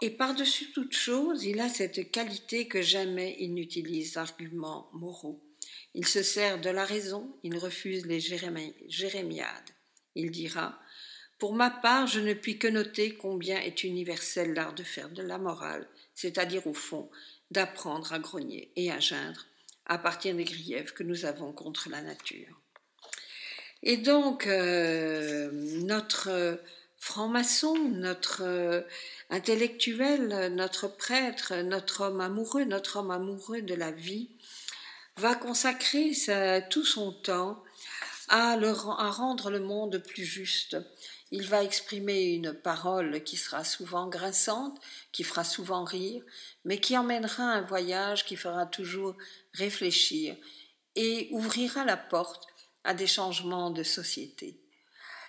[0.02, 5.40] Et par-dessus toute chose, il a cette qualité que jamais il n'utilise d'arguments moraux.
[5.94, 9.70] Il se sert de la raison, il refuse les jérémiades.
[10.14, 10.80] Il dira
[11.38, 15.22] Pour ma part, je ne puis que noter combien est universel l'art de faire de
[15.22, 15.86] la morale,
[16.20, 17.10] c'est-à-dire au fond
[17.50, 19.46] d'apprendre à grogner et à geindre
[19.86, 22.60] à partir des griefs que nous avons contre la nature.
[23.82, 25.50] Et donc, euh,
[25.82, 26.60] notre
[26.98, 28.82] franc-maçon, notre euh,
[29.30, 34.28] intellectuel, notre prêtre, notre homme amoureux, notre homme amoureux de la vie,
[35.16, 36.12] va consacrer
[36.70, 37.62] tout son temps
[38.28, 40.76] à, à rendre le monde plus juste.
[41.32, 44.80] Il va exprimer une parole qui sera souvent grinçante,
[45.12, 46.24] qui fera souvent rire,
[46.64, 49.16] mais qui emmènera un voyage qui fera toujours
[49.52, 50.36] réfléchir
[50.96, 52.48] et ouvrira la porte
[52.82, 54.60] à des changements de société.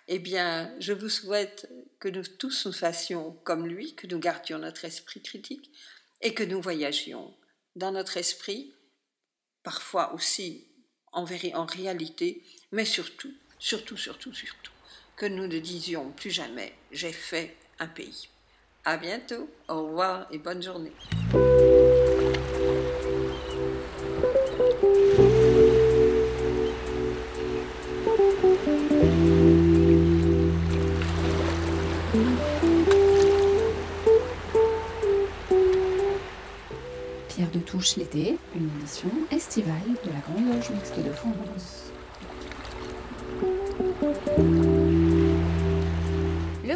[0.07, 4.57] Eh bien, je vous souhaite que nous tous nous fassions comme lui, que nous gardions
[4.57, 5.71] notre esprit critique
[6.21, 7.35] et que nous voyagions
[7.75, 8.73] dans notre esprit,
[9.63, 10.67] parfois aussi
[11.11, 14.71] en, en réalité, mais surtout, surtout, surtout, surtout,
[15.15, 18.29] que nous ne disions plus jamais j'ai fait un pays.
[18.85, 20.93] À bientôt, au revoir et bonne journée.
[37.97, 39.73] l'été, une émission estivale
[40.05, 41.91] de la Grande Loge Mixte de France.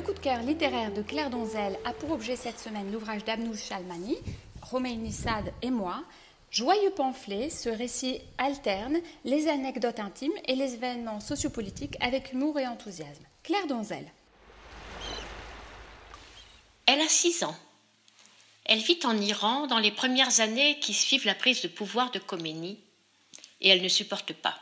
[0.06, 4.16] Coup de cœur littéraire de Claire Donzel a pour objet cette semaine l'ouvrage d'Abnous Chalmani,
[4.62, 6.03] Romain Sade et moi.
[6.51, 12.68] Joyeux pamphlet, ce récit alterne les anecdotes intimes et les événements sociopolitiques avec humour et
[12.68, 13.24] enthousiasme.
[13.41, 14.06] Claire Donzel.
[16.86, 17.56] Elle a 6 ans.
[18.66, 22.20] Elle vit en Iran dans les premières années qui suivent la prise de pouvoir de
[22.20, 22.80] Khomeini
[23.62, 24.56] et elle ne supporte pas.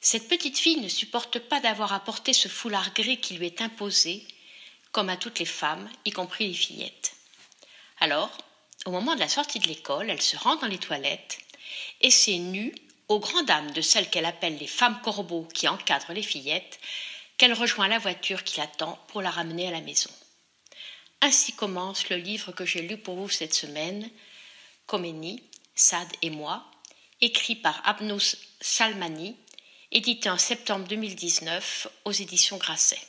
[0.00, 3.60] Cette petite fille ne supporte pas d'avoir à porter ce foulard gris qui lui est
[3.60, 4.26] imposé,
[4.92, 7.12] comme à toutes les femmes, y compris les fillettes.
[8.00, 8.30] Alors,
[8.86, 11.38] au moment de la sortie de l'école, elle se rend dans les toilettes
[12.00, 12.74] et c'est nue,
[13.08, 16.78] aux grandes dames de celles qu'elle appelle les femmes corbeaux qui encadrent les fillettes,
[17.36, 20.10] qu'elle rejoint la voiture qui l'attend pour la ramener à la maison.
[21.20, 24.08] Ainsi commence le livre que j'ai lu pour vous cette semaine,
[24.86, 25.42] Khomeini,
[25.74, 26.64] Sad et moi,
[27.20, 29.36] écrit par Abnous Salmani,
[29.92, 33.00] édité en septembre 2019 aux éditions Grasset.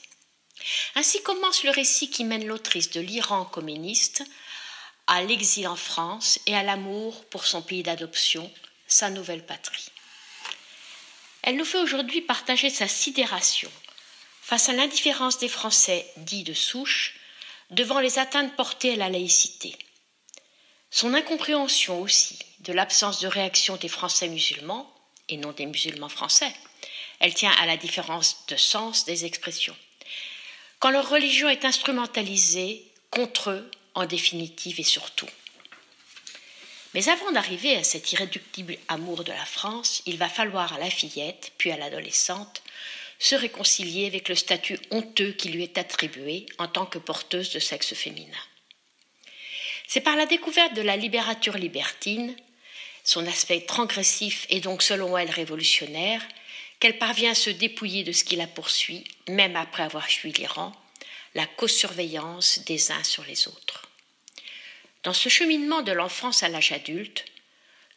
[0.96, 4.24] Ainsi commence le récit qui mène l'autrice de l'Iran communiste
[5.06, 8.52] à l'exil en France et à l'amour pour son pays d'adoption,
[8.88, 9.90] sa nouvelle patrie.
[11.44, 13.72] Elle nous fait aujourd'hui partager sa sidération
[14.42, 17.16] face à l'indifférence des Français dits de souche
[17.70, 19.78] devant les atteintes portées à la laïcité.
[20.90, 24.92] Son incompréhension aussi de l'absence de réaction des Français musulmans,
[25.30, 26.54] et non des musulmans français,
[27.22, 29.76] elle tient à la différence de sens des expressions.
[30.80, 35.28] Quand leur religion est instrumentalisée contre eux, en définitive et surtout.
[36.93, 40.89] Mais avant d'arriver à cet irréductible amour de la France, il va falloir à la
[40.89, 42.63] fillette, puis à l'adolescente,
[43.19, 47.59] se réconcilier avec le statut honteux qui lui est attribué en tant que porteuse de
[47.59, 48.43] sexe féminin.
[49.88, 52.36] C'est par la découverte de la libérature libertine,
[53.03, 56.26] son aspect transgressif et donc selon elle révolutionnaire,
[56.82, 60.74] qu'elle parvient à se dépouiller de ce qui la poursuit, même après avoir fui l'Iran,
[61.36, 63.88] la co-surveillance des uns sur les autres.
[65.04, 67.26] Dans ce cheminement de l'enfance à l'âge adulte,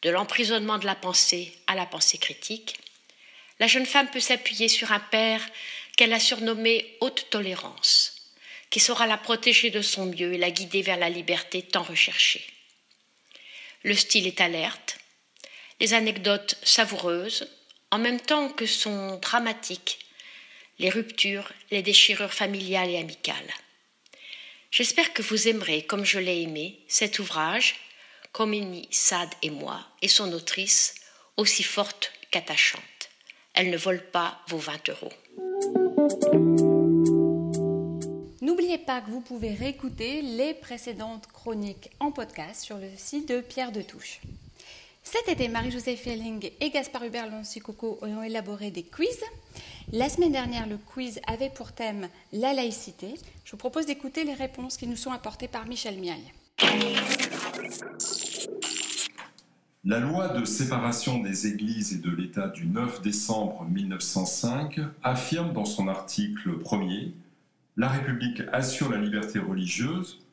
[0.03, 2.77] de l'emprisonnement de la pensée à la pensée critique,
[3.59, 5.41] la jeune femme peut s'appuyer sur un père
[5.97, 8.35] qu'elle a surnommé haute tolérance,
[8.69, 12.45] qui saura la protéger de son mieux et la guider vers la liberté tant recherchée.
[13.83, 14.99] Le style est alerte,
[15.81, 17.49] les anecdotes savoureuses,
[17.95, 20.01] en même temps que sont dramatiques
[20.81, 23.55] les ruptures, les déchirures familiales et amicales.
[24.73, 27.77] J'espère que vous aimerez, comme je l'ai aimé, cet ouvrage,
[28.33, 30.97] Comini Sad et moi, et son autrice,
[31.37, 32.83] aussi forte qu'attachante
[33.57, 35.13] elle ne vole pas vos 20 euros.
[38.41, 43.41] N'oubliez pas que vous pouvez réécouter les précédentes chroniques en podcast sur le site de
[43.41, 44.21] Pierre de Touche.
[45.05, 49.21] Cet été, Marie-Josée Felling et Gaspard Hubert Loncy-Coco ont élaboré des quiz.
[49.93, 53.15] La semaine dernière, le quiz avait pour thème la laïcité.
[53.45, 56.33] Je vous propose d'écouter les réponses qui nous sont apportées par Michel Miaille.
[59.85, 65.67] La loi de séparation des églises et de l'État du 9 décembre 1905 affirme dans
[65.67, 67.13] son article 1er
[67.77, 70.25] La République assure la liberté religieuse,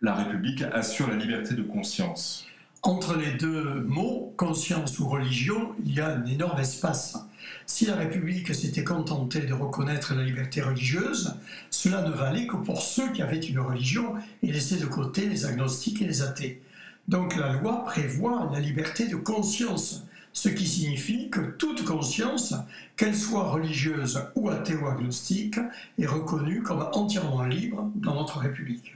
[0.00, 2.46] la République assure la liberté de conscience.
[2.86, 7.16] Entre les deux mots, conscience ou religion, il y a un énorme espace.
[7.64, 11.34] Si la République s'était contentée de reconnaître la liberté religieuse,
[11.70, 15.46] cela ne valait que pour ceux qui avaient une religion et laissaient de côté les
[15.46, 16.60] agnostiques et les athées.
[17.08, 20.04] Donc la loi prévoit la liberté de conscience,
[20.34, 22.52] ce qui signifie que toute conscience,
[22.98, 25.58] qu'elle soit religieuse ou athée ou agnostique,
[25.98, 28.94] est reconnue comme entièrement libre dans notre République.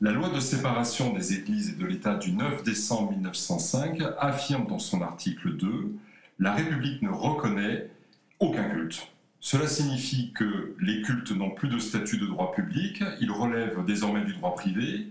[0.00, 4.78] La loi de séparation des églises et de l'État du 9 décembre 1905 affirme dans
[4.78, 5.92] son article 2
[6.38, 7.90] La République ne reconnaît
[8.38, 9.08] aucun culte.
[9.40, 14.24] Cela signifie que les cultes n'ont plus de statut de droit public, ils relèvent désormais
[14.24, 15.08] du droit privé.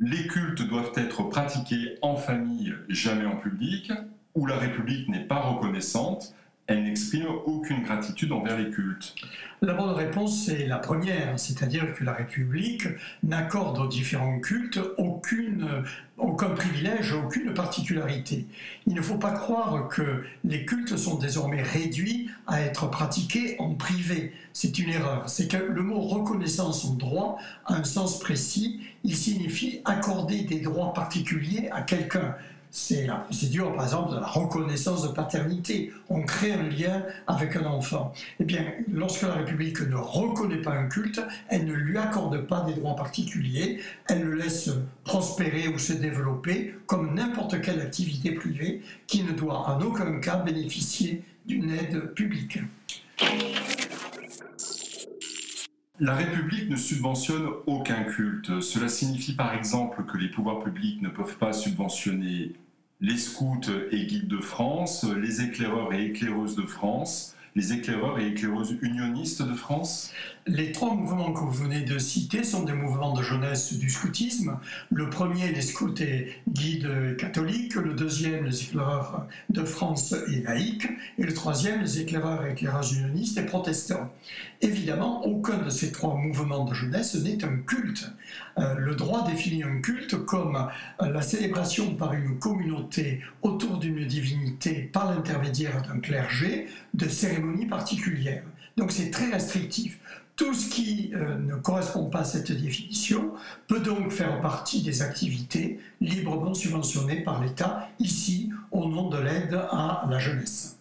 [0.00, 3.92] Les cultes doivent être pratiqués en famille, jamais en public,
[4.34, 6.34] où la République n'est pas reconnaissante,
[6.68, 9.14] elle n'exprime aucune gratitude envers les cultes.
[9.62, 12.84] La bonne réponse, c'est la première, c'est-à-dire que la République
[13.22, 14.78] n'accorde aux différents cultes
[16.18, 18.46] aucun privilège, aucune particularité.
[18.86, 23.74] Il ne faut pas croire que les cultes sont désormais réduits à être pratiqués en
[23.74, 24.34] privé.
[24.52, 25.28] C'est une erreur.
[25.28, 28.80] C'est que le mot reconnaissance en droit a un sens précis.
[29.04, 32.36] Il signifie accorder des droits particuliers à quelqu'un
[32.70, 35.92] c'est la procédure, par exemple, de la reconnaissance de paternité.
[36.08, 38.12] On crée un lien avec un enfant.
[38.40, 42.62] Eh bien, lorsque la République ne reconnaît pas un culte, elle ne lui accorde pas
[42.62, 44.70] des droits particuliers, elle le laisse
[45.04, 50.36] prospérer ou se développer comme n'importe quelle activité privée qui ne doit en aucun cas
[50.36, 52.58] bénéficier d'une aide publique.
[56.00, 58.60] La République ne subventionne aucun culte.
[58.60, 62.52] Cela signifie par exemple que les pouvoirs publics ne peuvent pas subventionner
[63.00, 68.28] les scouts et guides de France, les éclaireurs et éclaireuses de France, les éclaireurs et
[68.28, 70.12] éclaireuses unionistes de France?
[70.50, 74.58] Les trois mouvements que vous venez de citer sont des mouvements de jeunesse du scoutisme.
[74.90, 77.74] Le premier, les scouts et guides catholiques.
[77.74, 80.88] Le deuxième, les éclaireurs de France et laïcs.
[81.18, 84.10] Et le troisième, les éclaireurs et éclaireuses unionistes et protestants.
[84.62, 88.10] Évidemment, aucun de ces trois mouvements de jeunesse n'est un culte.
[88.56, 90.56] Euh, le droit définit un culte comme
[91.02, 97.66] euh, la célébration par une communauté autour d'une divinité par l'intermédiaire d'un clergé de cérémonies
[97.66, 98.44] particulières.
[98.78, 99.98] Donc c'est très restrictif.
[100.38, 103.32] Tout ce qui euh, ne correspond pas à cette définition
[103.66, 109.54] peut donc faire partie des activités librement subventionnées par l'État, ici au nom de l'aide
[109.54, 110.78] à la jeunesse.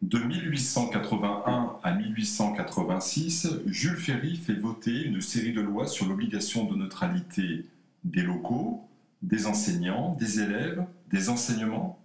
[0.00, 6.76] De 1881 à 1886, Jules Ferry fait voter une série de lois sur l'obligation de
[6.76, 7.66] neutralité
[8.04, 8.88] des locaux,
[9.20, 11.99] des enseignants, des élèves, des enseignements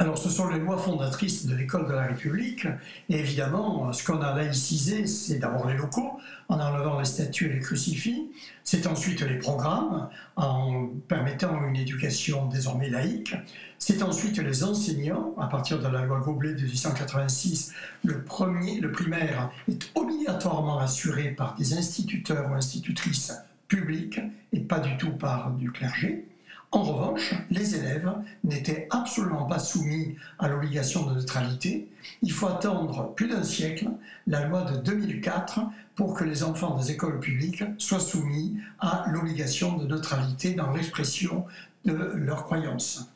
[0.00, 2.68] alors, ce sont les lois fondatrices de l'école de la République.
[3.08, 7.54] Et évidemment, ce qu'on a laïcisé, c'est d'abord les locaux, en enlevant les statues et
[7.54, 8.30] les crucifix.
[8.62, 13.34] C'est ensuite les programmes, en permettant une éducation désormais laïque.
[13.80, 15.34] C'est ensuite les enseignants.
[15.36, 17.72] À partir de la loi Goblet de 1886,
[18.04, 23.32] le, primaire est obligatoirement assuré par des instituteurs ou institutrices
[23.66, 24.20] publiques
[24.52, 26.24] et pas du tout par du clergé.
[26.70, 28.12] En revanche, les élèves
[28.44, 31.88] n'étaient absolument pas soumis à l'obligation de neutralité.
[32.20, 33.88] Il faut attendre plus d'un siècle,
[34.26, 35.60] la loi de 2004,
[35.94, 41.46] pour que les enfants des écoles publiques soient soumis à l'obligation de neutralité dans l'expression
[41.86, 43.10] de leurs croyances.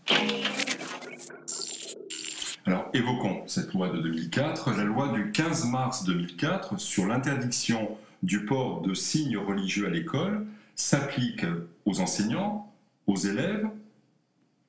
[2.65, 8.47] Alors évoquons cette loi de 2004, la loi du 15 mars 2004 sur l'interdiction du
[8.47, 11.45] port de signes religieux à l'école s'applique
[11.85, 12.72] aux enseignants,
[13.07, 13.67] aux élèves,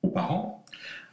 [0.02, 0.64] aux parents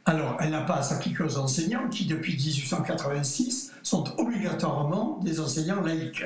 [0.04, 5.80] Alors, elle n'a pas à s'appliquer aux enseignants qui, depuis 1886, sont obligatoirement des enseignants
[5.80, 6.24] laïcs.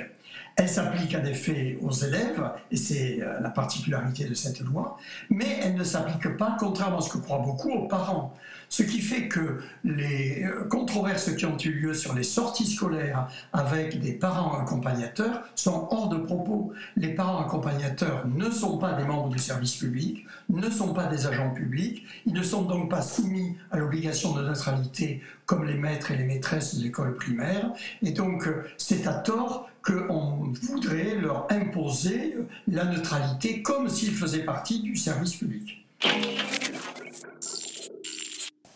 [0.56, 4.96] Elle s'applique en effet aux élèves, et c'est euh, la particularité de cette loi,
[5.28, 8.34] mais elle ne s'applique pas, contrairement à ce que croient beaucoup, aux parents.
[8.68, 13.28] Ce qui fait que les euh, controverses qui ont eu lieu sur les sorties scolaires
[13.52, 16.72] avec des parents accompagnateurs sont hors de propos.
[16.96, 21.26] Les parents accompagnateurs ne sont pas des membres du service public, ne sont pas des
[21.26, 26.10] agents publics, ils ne sont donc pas soumis à l'obligation de neutralité comme les maîtres
[26.10, 27.70] et les maîtresses de l'école primaire,
[28.02, 32.36] et donc euh, c'est à tort qu'on voudrait leur imposer
[32.66, 35.85] la neutralité comme s'ils faisaient partie du service public.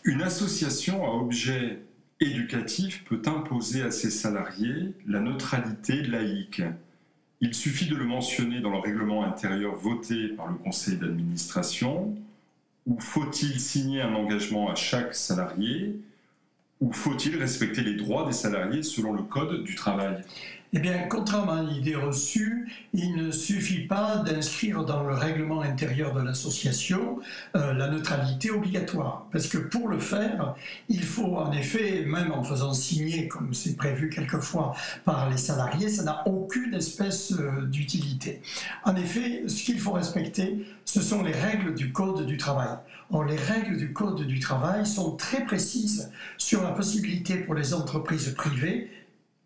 [0.03, 1.79] Une association à objet
[2.19, 6.63] éducatif peut imposer à ses salariés la neutralité laïque.
[7.39, 12.15] Il suffit de le mentionner dans le règlement intérieur voté par le conseil d'administration,
[12.87, 15.99] ou faut-il signer un engagement à chaque salarié,
[16.79, 20.23] ou faut-il respecter les droits des salariés selon le Code du travail?
[20.73, 26.13] Eh bien, contrairement à l'idée reçue, il ne suffit pas d'inscrire dans le règlement intérieur
[26.13, 27.19] de l'association
[27.57, 29.27] euh, la neutralité obligatoire.
[29.33, 30.55] Parce que pour le faire,
[30.87, 35.89] il faut en effet, même en faisant signer, comme c'est prévu quelquefois par les salariés,
[35.89, 38.41] ça n'a aucune espèce euh, d'utilité.
[38.85, 42.77] En effet, ce qu'il faut respecter, ce sont les règles du Code du travail.
[43.09, 47.73] Or, les règles du Code du travail sont très précises sur la possibilité pour les
[47.73, 48.89] entreprises privées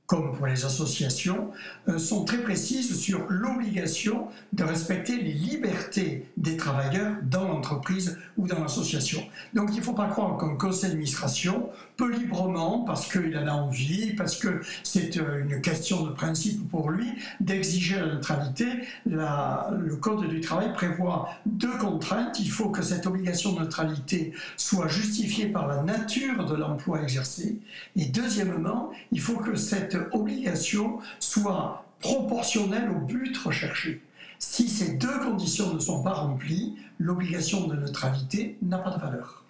[0.07, 1.51] comme pour les associations,
[1.87, 8.47] euh, sont très précises sur l'obligation de respecter les libertés des travailleurs dans l'entreprise ou
[8.47, 9.23] dans l'association.
[9.53, 13.51] Donc il ne faut pas croire qu'un conseil d'administration peut librement, parce qu'il en a
[13.51, 17.07] envie, parce que c'est euh, une question de principe pour lui,
[17.39, 18.65] d'exiger la neutralité.
[19.05, 22.39] le Code du travail prévoit deux contraintes.
[22.39, 27.59] Il faut que cette obligation de neutralité soit justifiée par la nature de l'emploi exercé.
[27.95, 34.01] Et deuxièmement, il faut que cette obligation soit proportionnelle au but recherché.
[34.37, 39.43] Si ces deux conditions ne sont pas remplies, l'obligation de neutralité n'a pas de valeur.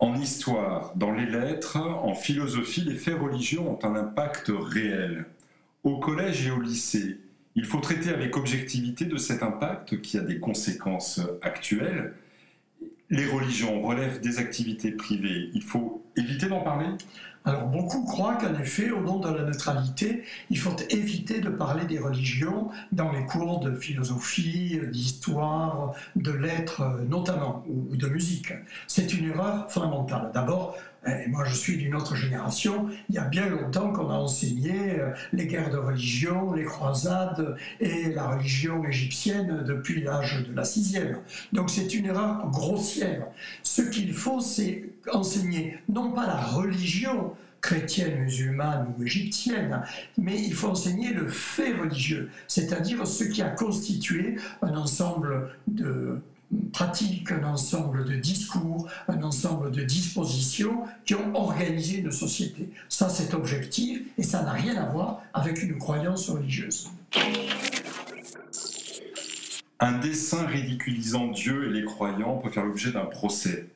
[0.00, 5.26] En histoire, dans les lettres, en philosophie, les faits religieux ont un impact réel.
[5.82, 7.18] Au collège et au lycée,
[7.56, 12.14] il faut traiter avec objectivité de cet impact qui a des conséquences actuelles.
[13.10, 15.50] Les religions relèvent des activités privées.
[15.54, 16.86] Il faut éviter d'en parler?
[17.48, 21.86] Alors beaucoup croient qu'en effet, au nom de la neutralité, il faut éviter de parler
[21.86, 28.52] des religions dans les cours de philosophie, d'histoire, de lettres notamment, ou de musique.
[28.86, 30.30] C'est une erreur fondamentale.
[30.34, 30.76] D'abord,
[31.06, 34.98] et moi je suis d'une autre génération, il y a bien longtemps qu'on a enseigné
[34.98, 40.64] euh, les guerres de religion, les croisades et la religion égyptienne depuis l'âge de la
[40.64, 41.18] sixième.
[41.52, 43.26] Donc c'est une erreur grossière.
[43.62, 49.82] Ce qu'il faut, c'est enseigner non pas la religion, chrétienne, musulmane ou égyptienne,
[50.16, 56.20] mais il faut enseigner le fait religieux, c'est-à-dire ce qui a constitué un ensemble de
[56.72, 62.70] pratique un ensemble de discours, un ensemble de dispositions qui ont organisé une société.
[62.88, 66.90] Ça, c'est objectif et ça n'a rien à voir avec une croyance religieuse.
[69.80, 73.68] Un dessin ridiculisant Dieu et les croyants peut faire l'objet d'un procès.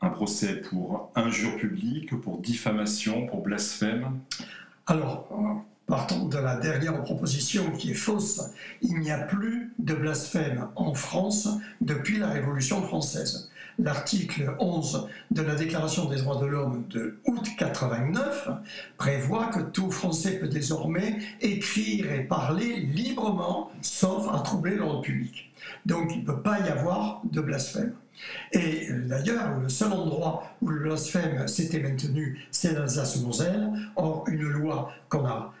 [0.00, 4.20] Un procès pour injure publique, pour diffamation, pour blasphème.
[4.86, 8.42] Alors, Partons de la dernière proposition qui est fausse.
[8.80, 11.48] Il n'y a plus de blasphème en France
[11.80, 13.50] depuis la Révolution française.
[13.76, 18.50] L'article 11 de la Déclaration des droits de l'homme de août 89
[18.98, 25.50] prévoit que tout Français peut désormais écrire et parler librement, sauf à troubler l'ordre public.
[25.86, 27.94] Donc il ne peut pas y avoir de blasphème.
[28.52, 33.70] Et euh, d'ailleurs, le seul endroit où le blasphème s'était maintenu, c'est l'Alsace-Moselle.
[33.96, 35.52] Or, une loi qu'on a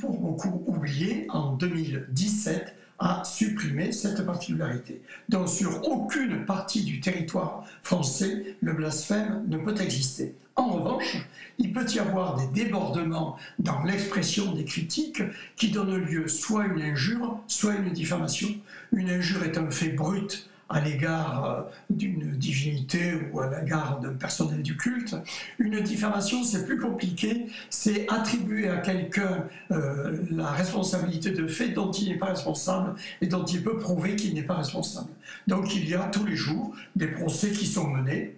[0.00, 5.02] pour beaucoup oubliée en 2017 a supprimé cette particularité.
[5.28, 10.34] Donc sur aucune partie du territoire français, le blasphème ne peut exister.
[10.54, 11.16] En revanche,
[11.58, 15.22] il peut y avoir des débordements dans l'expression des critiques
[15.56, 18.48] qui donnent lieu soit à une injure, soit à une diffamation.
[18.92, 24.14] Une injure est un fait brut à l'égard euh, d'une divinité ou à l'égard d'un
[24.14, 25.14] personnel du culte.
[25.58, 31.90] Une diffamation, c'est plus compliqué, c'est attribuer à quelqu'un euh, la responsabilité de fait dont
[31.92, 35.10] il n'est pas responsable et dont il peut prouver qu'il n'est pas responsable.
[35.46, 38.36] Donc il y a tous les jours des procès qui sont menés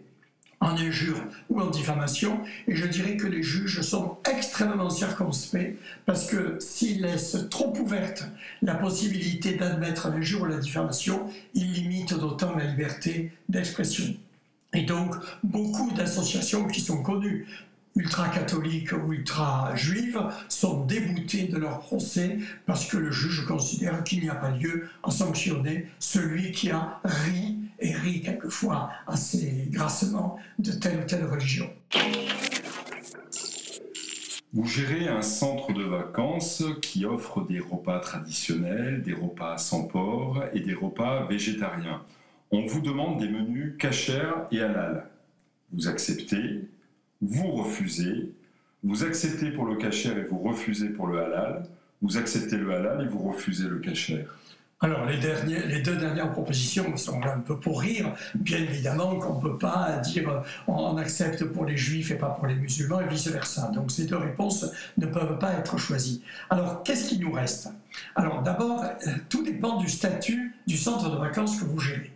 [0.65, 2.41] en injure ou en diffamation.
[2.67, 8.27] Et je dirais que les juges sont extrêmement circonspects parce que s'ils laissent trop ouverte
[8.62, 14.15] la possibilité d'admettre l'injure ou la diffamation, ils limitent d'autant la liberté d'expression.
[14.73, 17.47] Et donc, beaucoup d'associations qui sont connues
[17.97, 24.31] ultra-catholiques ou ultra-juives sont déboutées de leur procès parce que le juge considère qu'il n'y
[24.31, 30.72] a pas lieu à sanctionner celui qui a ri et rit quelquefois assez grassement de
[30.72, 31.70] telle ou telle religion.
[34.55, 40.43] Vous gérez un centre de vacances qui offre des repas traditionnels, des repas sans porc
[40.55, 42.03] et des repas végétariens.
[42.51, 45.11] On vous demande des menus cachers et halal.
[45.72, 46.62] Vous acceptez,
[47.20, 48.32] vous refusez,
[48.82, 51.66] vous acceptez pour le kasher et vous refusez pour le halal,
[52.01, 54.24] vous acceptez le halal et vous refusez le kasher.
[54.85, 58.14] Alors, les, deux dernières propositions sont un peu pour rire.
[58.35, 62.47] Bien évidemment qu'on ne peut pas dire on accepte pour les juifs et pas pour
[62.47, 63.70] les musulmans et vice-versa.
[63.74, 64.66] Donc, ces deux réponses
[64.99, 66.22] ne peuvent pas être choisies.
[66.51, 67.70] Alors, qu'est-ce qui nous reste?
[68.14, 72.12] Alors, d'abord, euh, tout dépend du statut du centre de vacances que vous gérez.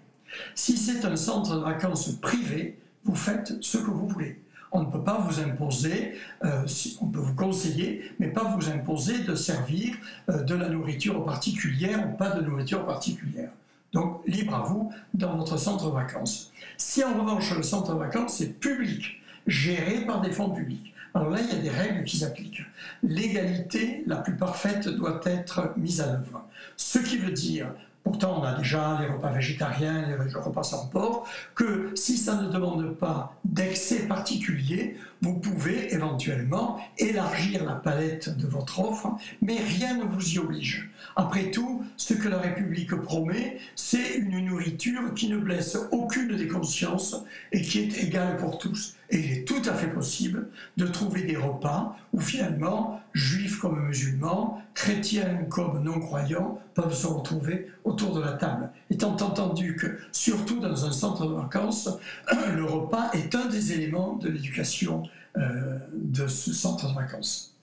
[0.55, 4.43] Si c'est un centre de vacances privé, vous faites ce que vous voulez.
[4.73, 6.15] On ne peut pas vous imposer,
[6.45, 6.67] euh,
[7.01, 9.95] on peut vous conseiller, mais pas vous imposer de servir
[10.29, 13.51] euh, de la nourriture particulière ou pas de nourriture particulière.
[13.93, 16.53] Donc libre à vous dans votre centre vacances.
[16.77, 21.39] Si en revanche le centre vacances est public, géré par des fonds publics, alors là
[21.41, 22.63] il y a des règles qui s'appliquent.
[23.03, 26.45] L'égalité la plus parfaite doit être mise à œuvre.
[26.77, 27.73] Ce qui veut dire
[28.09, 32.49] Pourtant, on a déjà les repas végétariens, les repas sans porc, que si ça ne
[32.49, 39.97] demande pas d'excès particulier, vous pouvez éventuellement élargir la palette de votre offre, mais rien
[39.97, 40.91] ne vous y oblige.
[41.17, 46.47] Après tout, ce que la République promet, c'est une nourriture qui ne blesse aucune des
[46.47, 47.17] consciences
[47.53, 48.95] et qui est égale pour tous.
[49.11, 53.87] Et il est tout à fait possible de trouver des repas où finalement, juifs comme
[53.87, 58.71] musulmans, chrétiens comme non-croyants, peuvent se retrouver autour de la table.
[58.91, 61.89] Étant entendu que, surtout dans un centre de vacances,
[62.55, 65.03] le repas est un des éléments de l'éducation
[65.37, 67.55] de ce centre de vacances.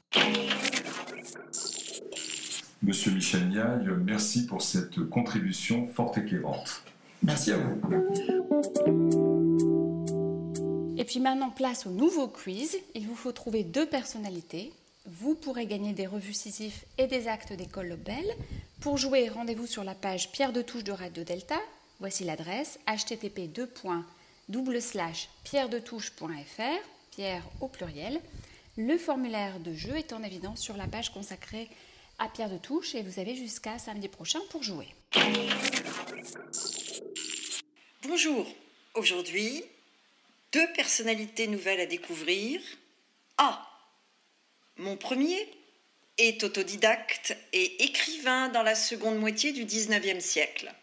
[2.82, 6.84] Monsieur Michel Niaille, merci pour cette contribution fort éclairante.
[7.24, 7.82] Merci à vous.
[10.98, 12.78] Et puis maintenant, place au nouveau quiz.
[12.94, 14.72] Il vous faut trouver deux personnalités.
[15.08, 18.26] Vous pourrez gagner des revues Sisyphe et des actes d'école Lobel.
[18.82, 21.58] Pour jouer, rendez-vous sur la page Pierre de Touche de Radio Delta.
[22.00, 23.52] Voici l'adresse http
[25.44, 26.62] pierredetouche.fr,
[27.62, 28.20] au pluriel.
[28.78, 31.70] Le formulaire de jeu est en évidence sur la page consacrée
[32.20, 34.88] à Pierre de Touche et vous avez jusqu'à samedi prochain pour jouer.
[38.04, 38.46] Bonjour,
[38.96, 39.64] aujourd'hui
[40.52, 42.62] deux personnalités nouvelles à découvrir.
[43.38, 43.70] A.
[44.78, 45.38] Mon premier
[46.18, 50.74] est autodidacte et écrivain dans la seconde moitié du XIXe siècle.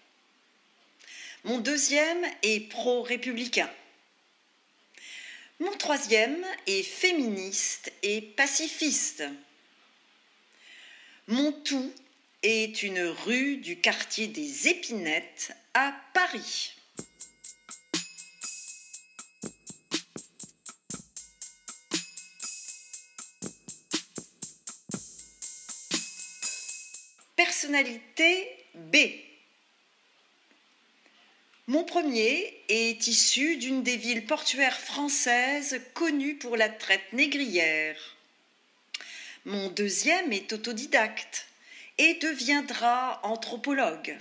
[1.44, 3.70] Mon deuxième est pro-républicain.
[5.62, 9.22] Mon troisième est féministe et pacifiste.
[11.28, 11.92] Mon tout
[12.42, 16.74] est une rue du quartier des Épinettes à Paris.
[27.36, 28.96] Personnalité B.
[31.72, 37.96] Mon premier est issu d'une des villes portuaires françaises connues pour la traite négrière.
[39.46, 41.46] Mon deuxième est autodidacte
[41.96, 44.18] et deviendra anthropologue.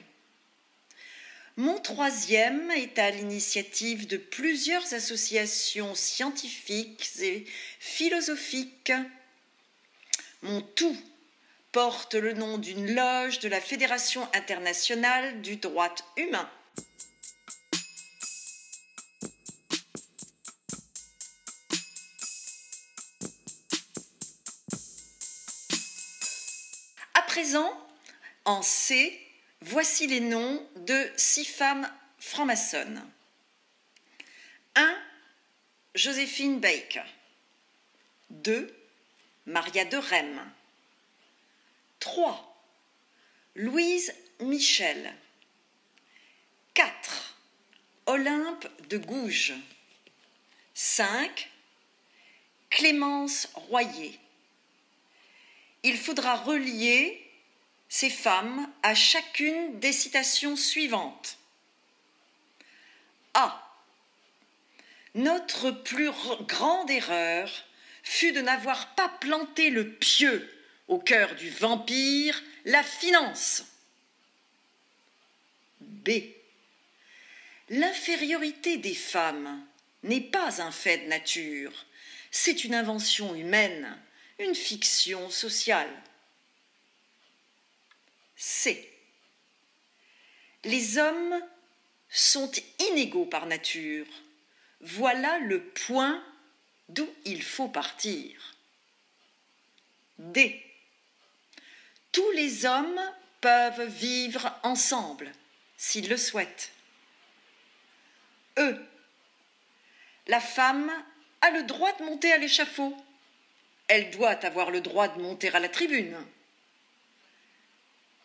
[1.58, 7.46] Mon troisième est à l'initiative de plusieurs associations scientifiques et
[7.82, 8.94] philosophiques.
[10.42, 10.96] Mon tout
[11.74, 16.50] porte le nom d'une loge de la Fédération internationale du droit humain.
[28.46, 29.20] En C,
[29.62, 33.04] voici les noms de six femmes franc-maçonnes.
[34.76, 34.98] 1.
[35.96, 37.04] Joséphine Baker.
[38.30, 38.74] 2.
[39.48, 40.52] Maria de Rem.
[42.00, 42.64] 3.
[43.56, 45.14] Louise Michel.
[46.74, 47.38] 4.
[48.06, 49.54] Olympe de Gouges.
[50.74, 51.50] 5.
[52.70, 54.18] Clémence Royer.
[55.84, 57.21] Il faudra relier
[57.94, 61.38] ces femmes à chacune des citations suivantes.
[63.34, 63.70] A.
[65.14, 66.10] Notre plus
[66.48, 67.52] grande erreur
[68.02, 70.50] fut de n'avoir pas planté le pieu
[70.88, 73.66] au cœur du vampire, la finance.
[75.82, 76.12] B.
[77.68, 79.62] L'infériorité des femmes
[80.04, 81.86] n'est pas un fait de nature,
[82.32, 83.98] c'est une invention humaine,
[84.40, 85.92] une fiction sociale.
[88.44, 88.92] C.
[90.64, 91.40] Les hommes
[92.10, 92.52] sont
[92.90, 94.08] inégaux par nature.
[94.80, 96.24] Voilà le point
[96.90, 98.56] d'où il faut partir.
[100.18, 100.66] D
[102.12, 103.00] tous les hommes
[103.40, 105.32] peuvent vivre ensemble
[105.78, 106.72] s'ils le souhaitent.
[108.58, 108.76] E.
[110.28, 110.92] La femme
[111.42, 112.98] a le droit de monter à l'échafaud.
[113.88, 116.18] Elle doit avoir le droit de monter à la tribune.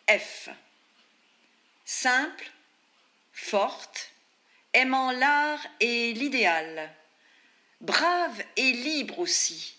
[0.09, 0.49] F.
[1.83, 2.49] Simple,
[3.33, 4.11] forte,
[4.73, 6.89] aimant l'art et l'idéal,
[7.81, 9.75] brave et libre aussi,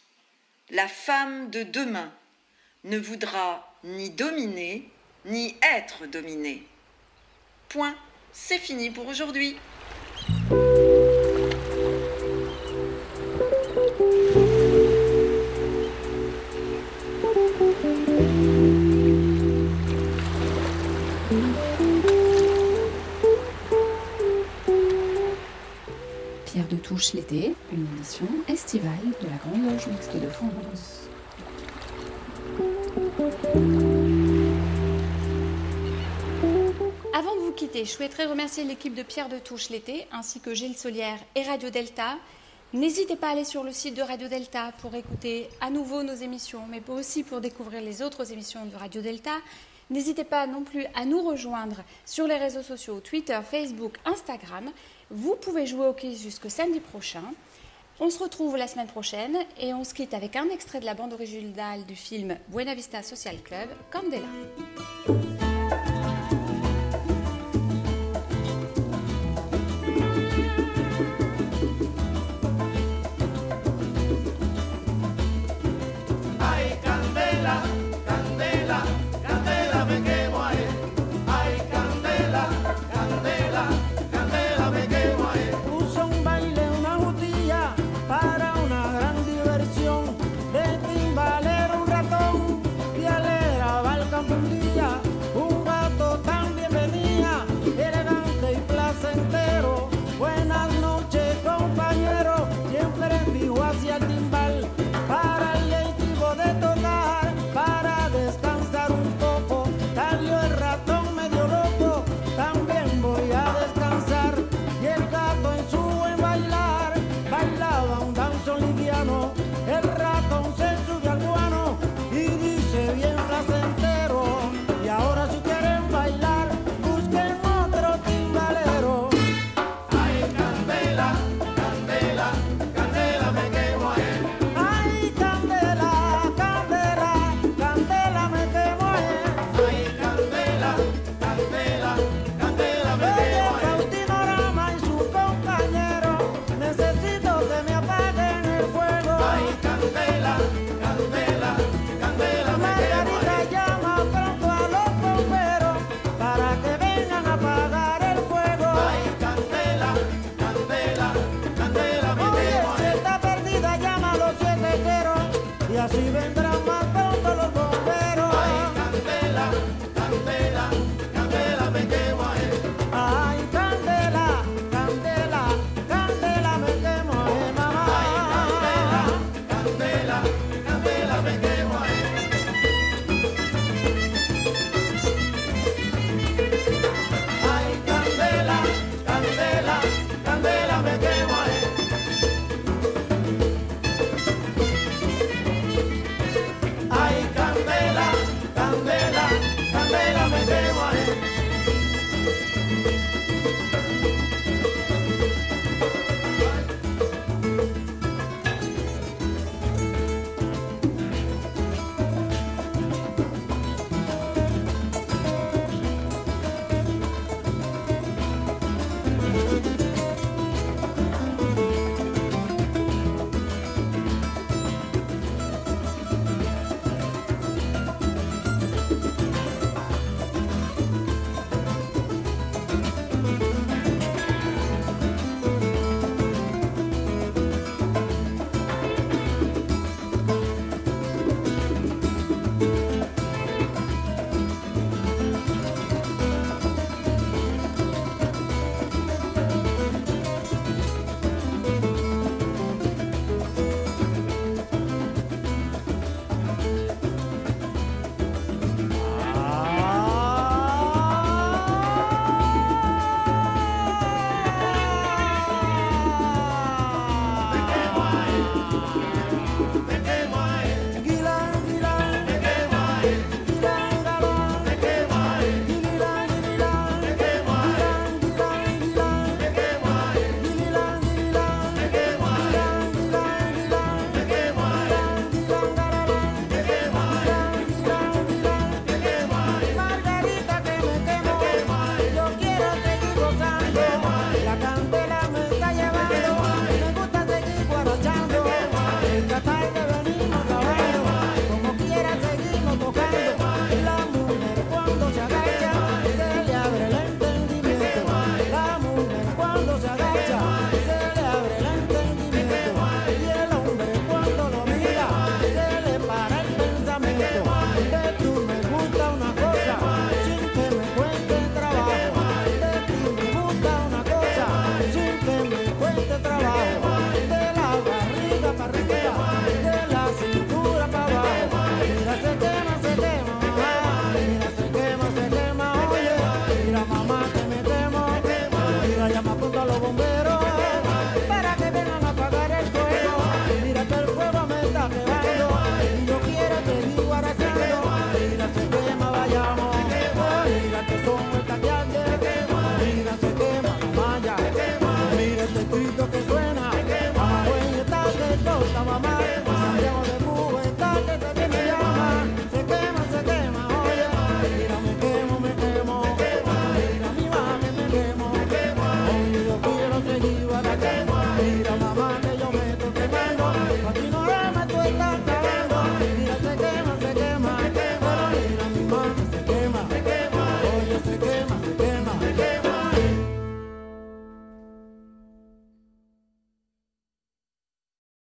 [0.71, 2.13] la femme de demain
[2.85, 4.89] ne voudra ni dominer,
[5.25, 6.67] ni être dominé.
[7.71, 7.97] Point,
[8.33, 9.57] c'est fini pour aujourd'hui.
[26.99, 28.91] Touche l'été, une émission estivale
[29.23, 31.09] de la Grande Loge Mixte de France.
[37.15, 40.55] Avant de vous quitter, je souhaiterais remercier l'équipe de Pierre de Touche l'été, ainsi que
[40.55, 42.17] Gilles Solière et Radio Delta.
[42.73, 46.17] N'hésitez pas à aller sur le site de Radio Delta pour écouter à nouveau nos
[46.17, 49.37] émissions, mais aussi pour découvrir les autres émissions de Radio Delta.
[49.91, 54.71] N'hésitez pas non plus à nous rejoindre sur les réseaux sociaux Twitter, Facebook, Instagram.
[55.11, 57.23] Vous pouvez jouer au quiz jusqu'au samedi prochain.
[58.01, 60.95] On se retrouve la semaine prochaine et on se quitte avec un extrait de la
[60.95, 64.29] bande originale du film Buena Vista Social Club, Candela.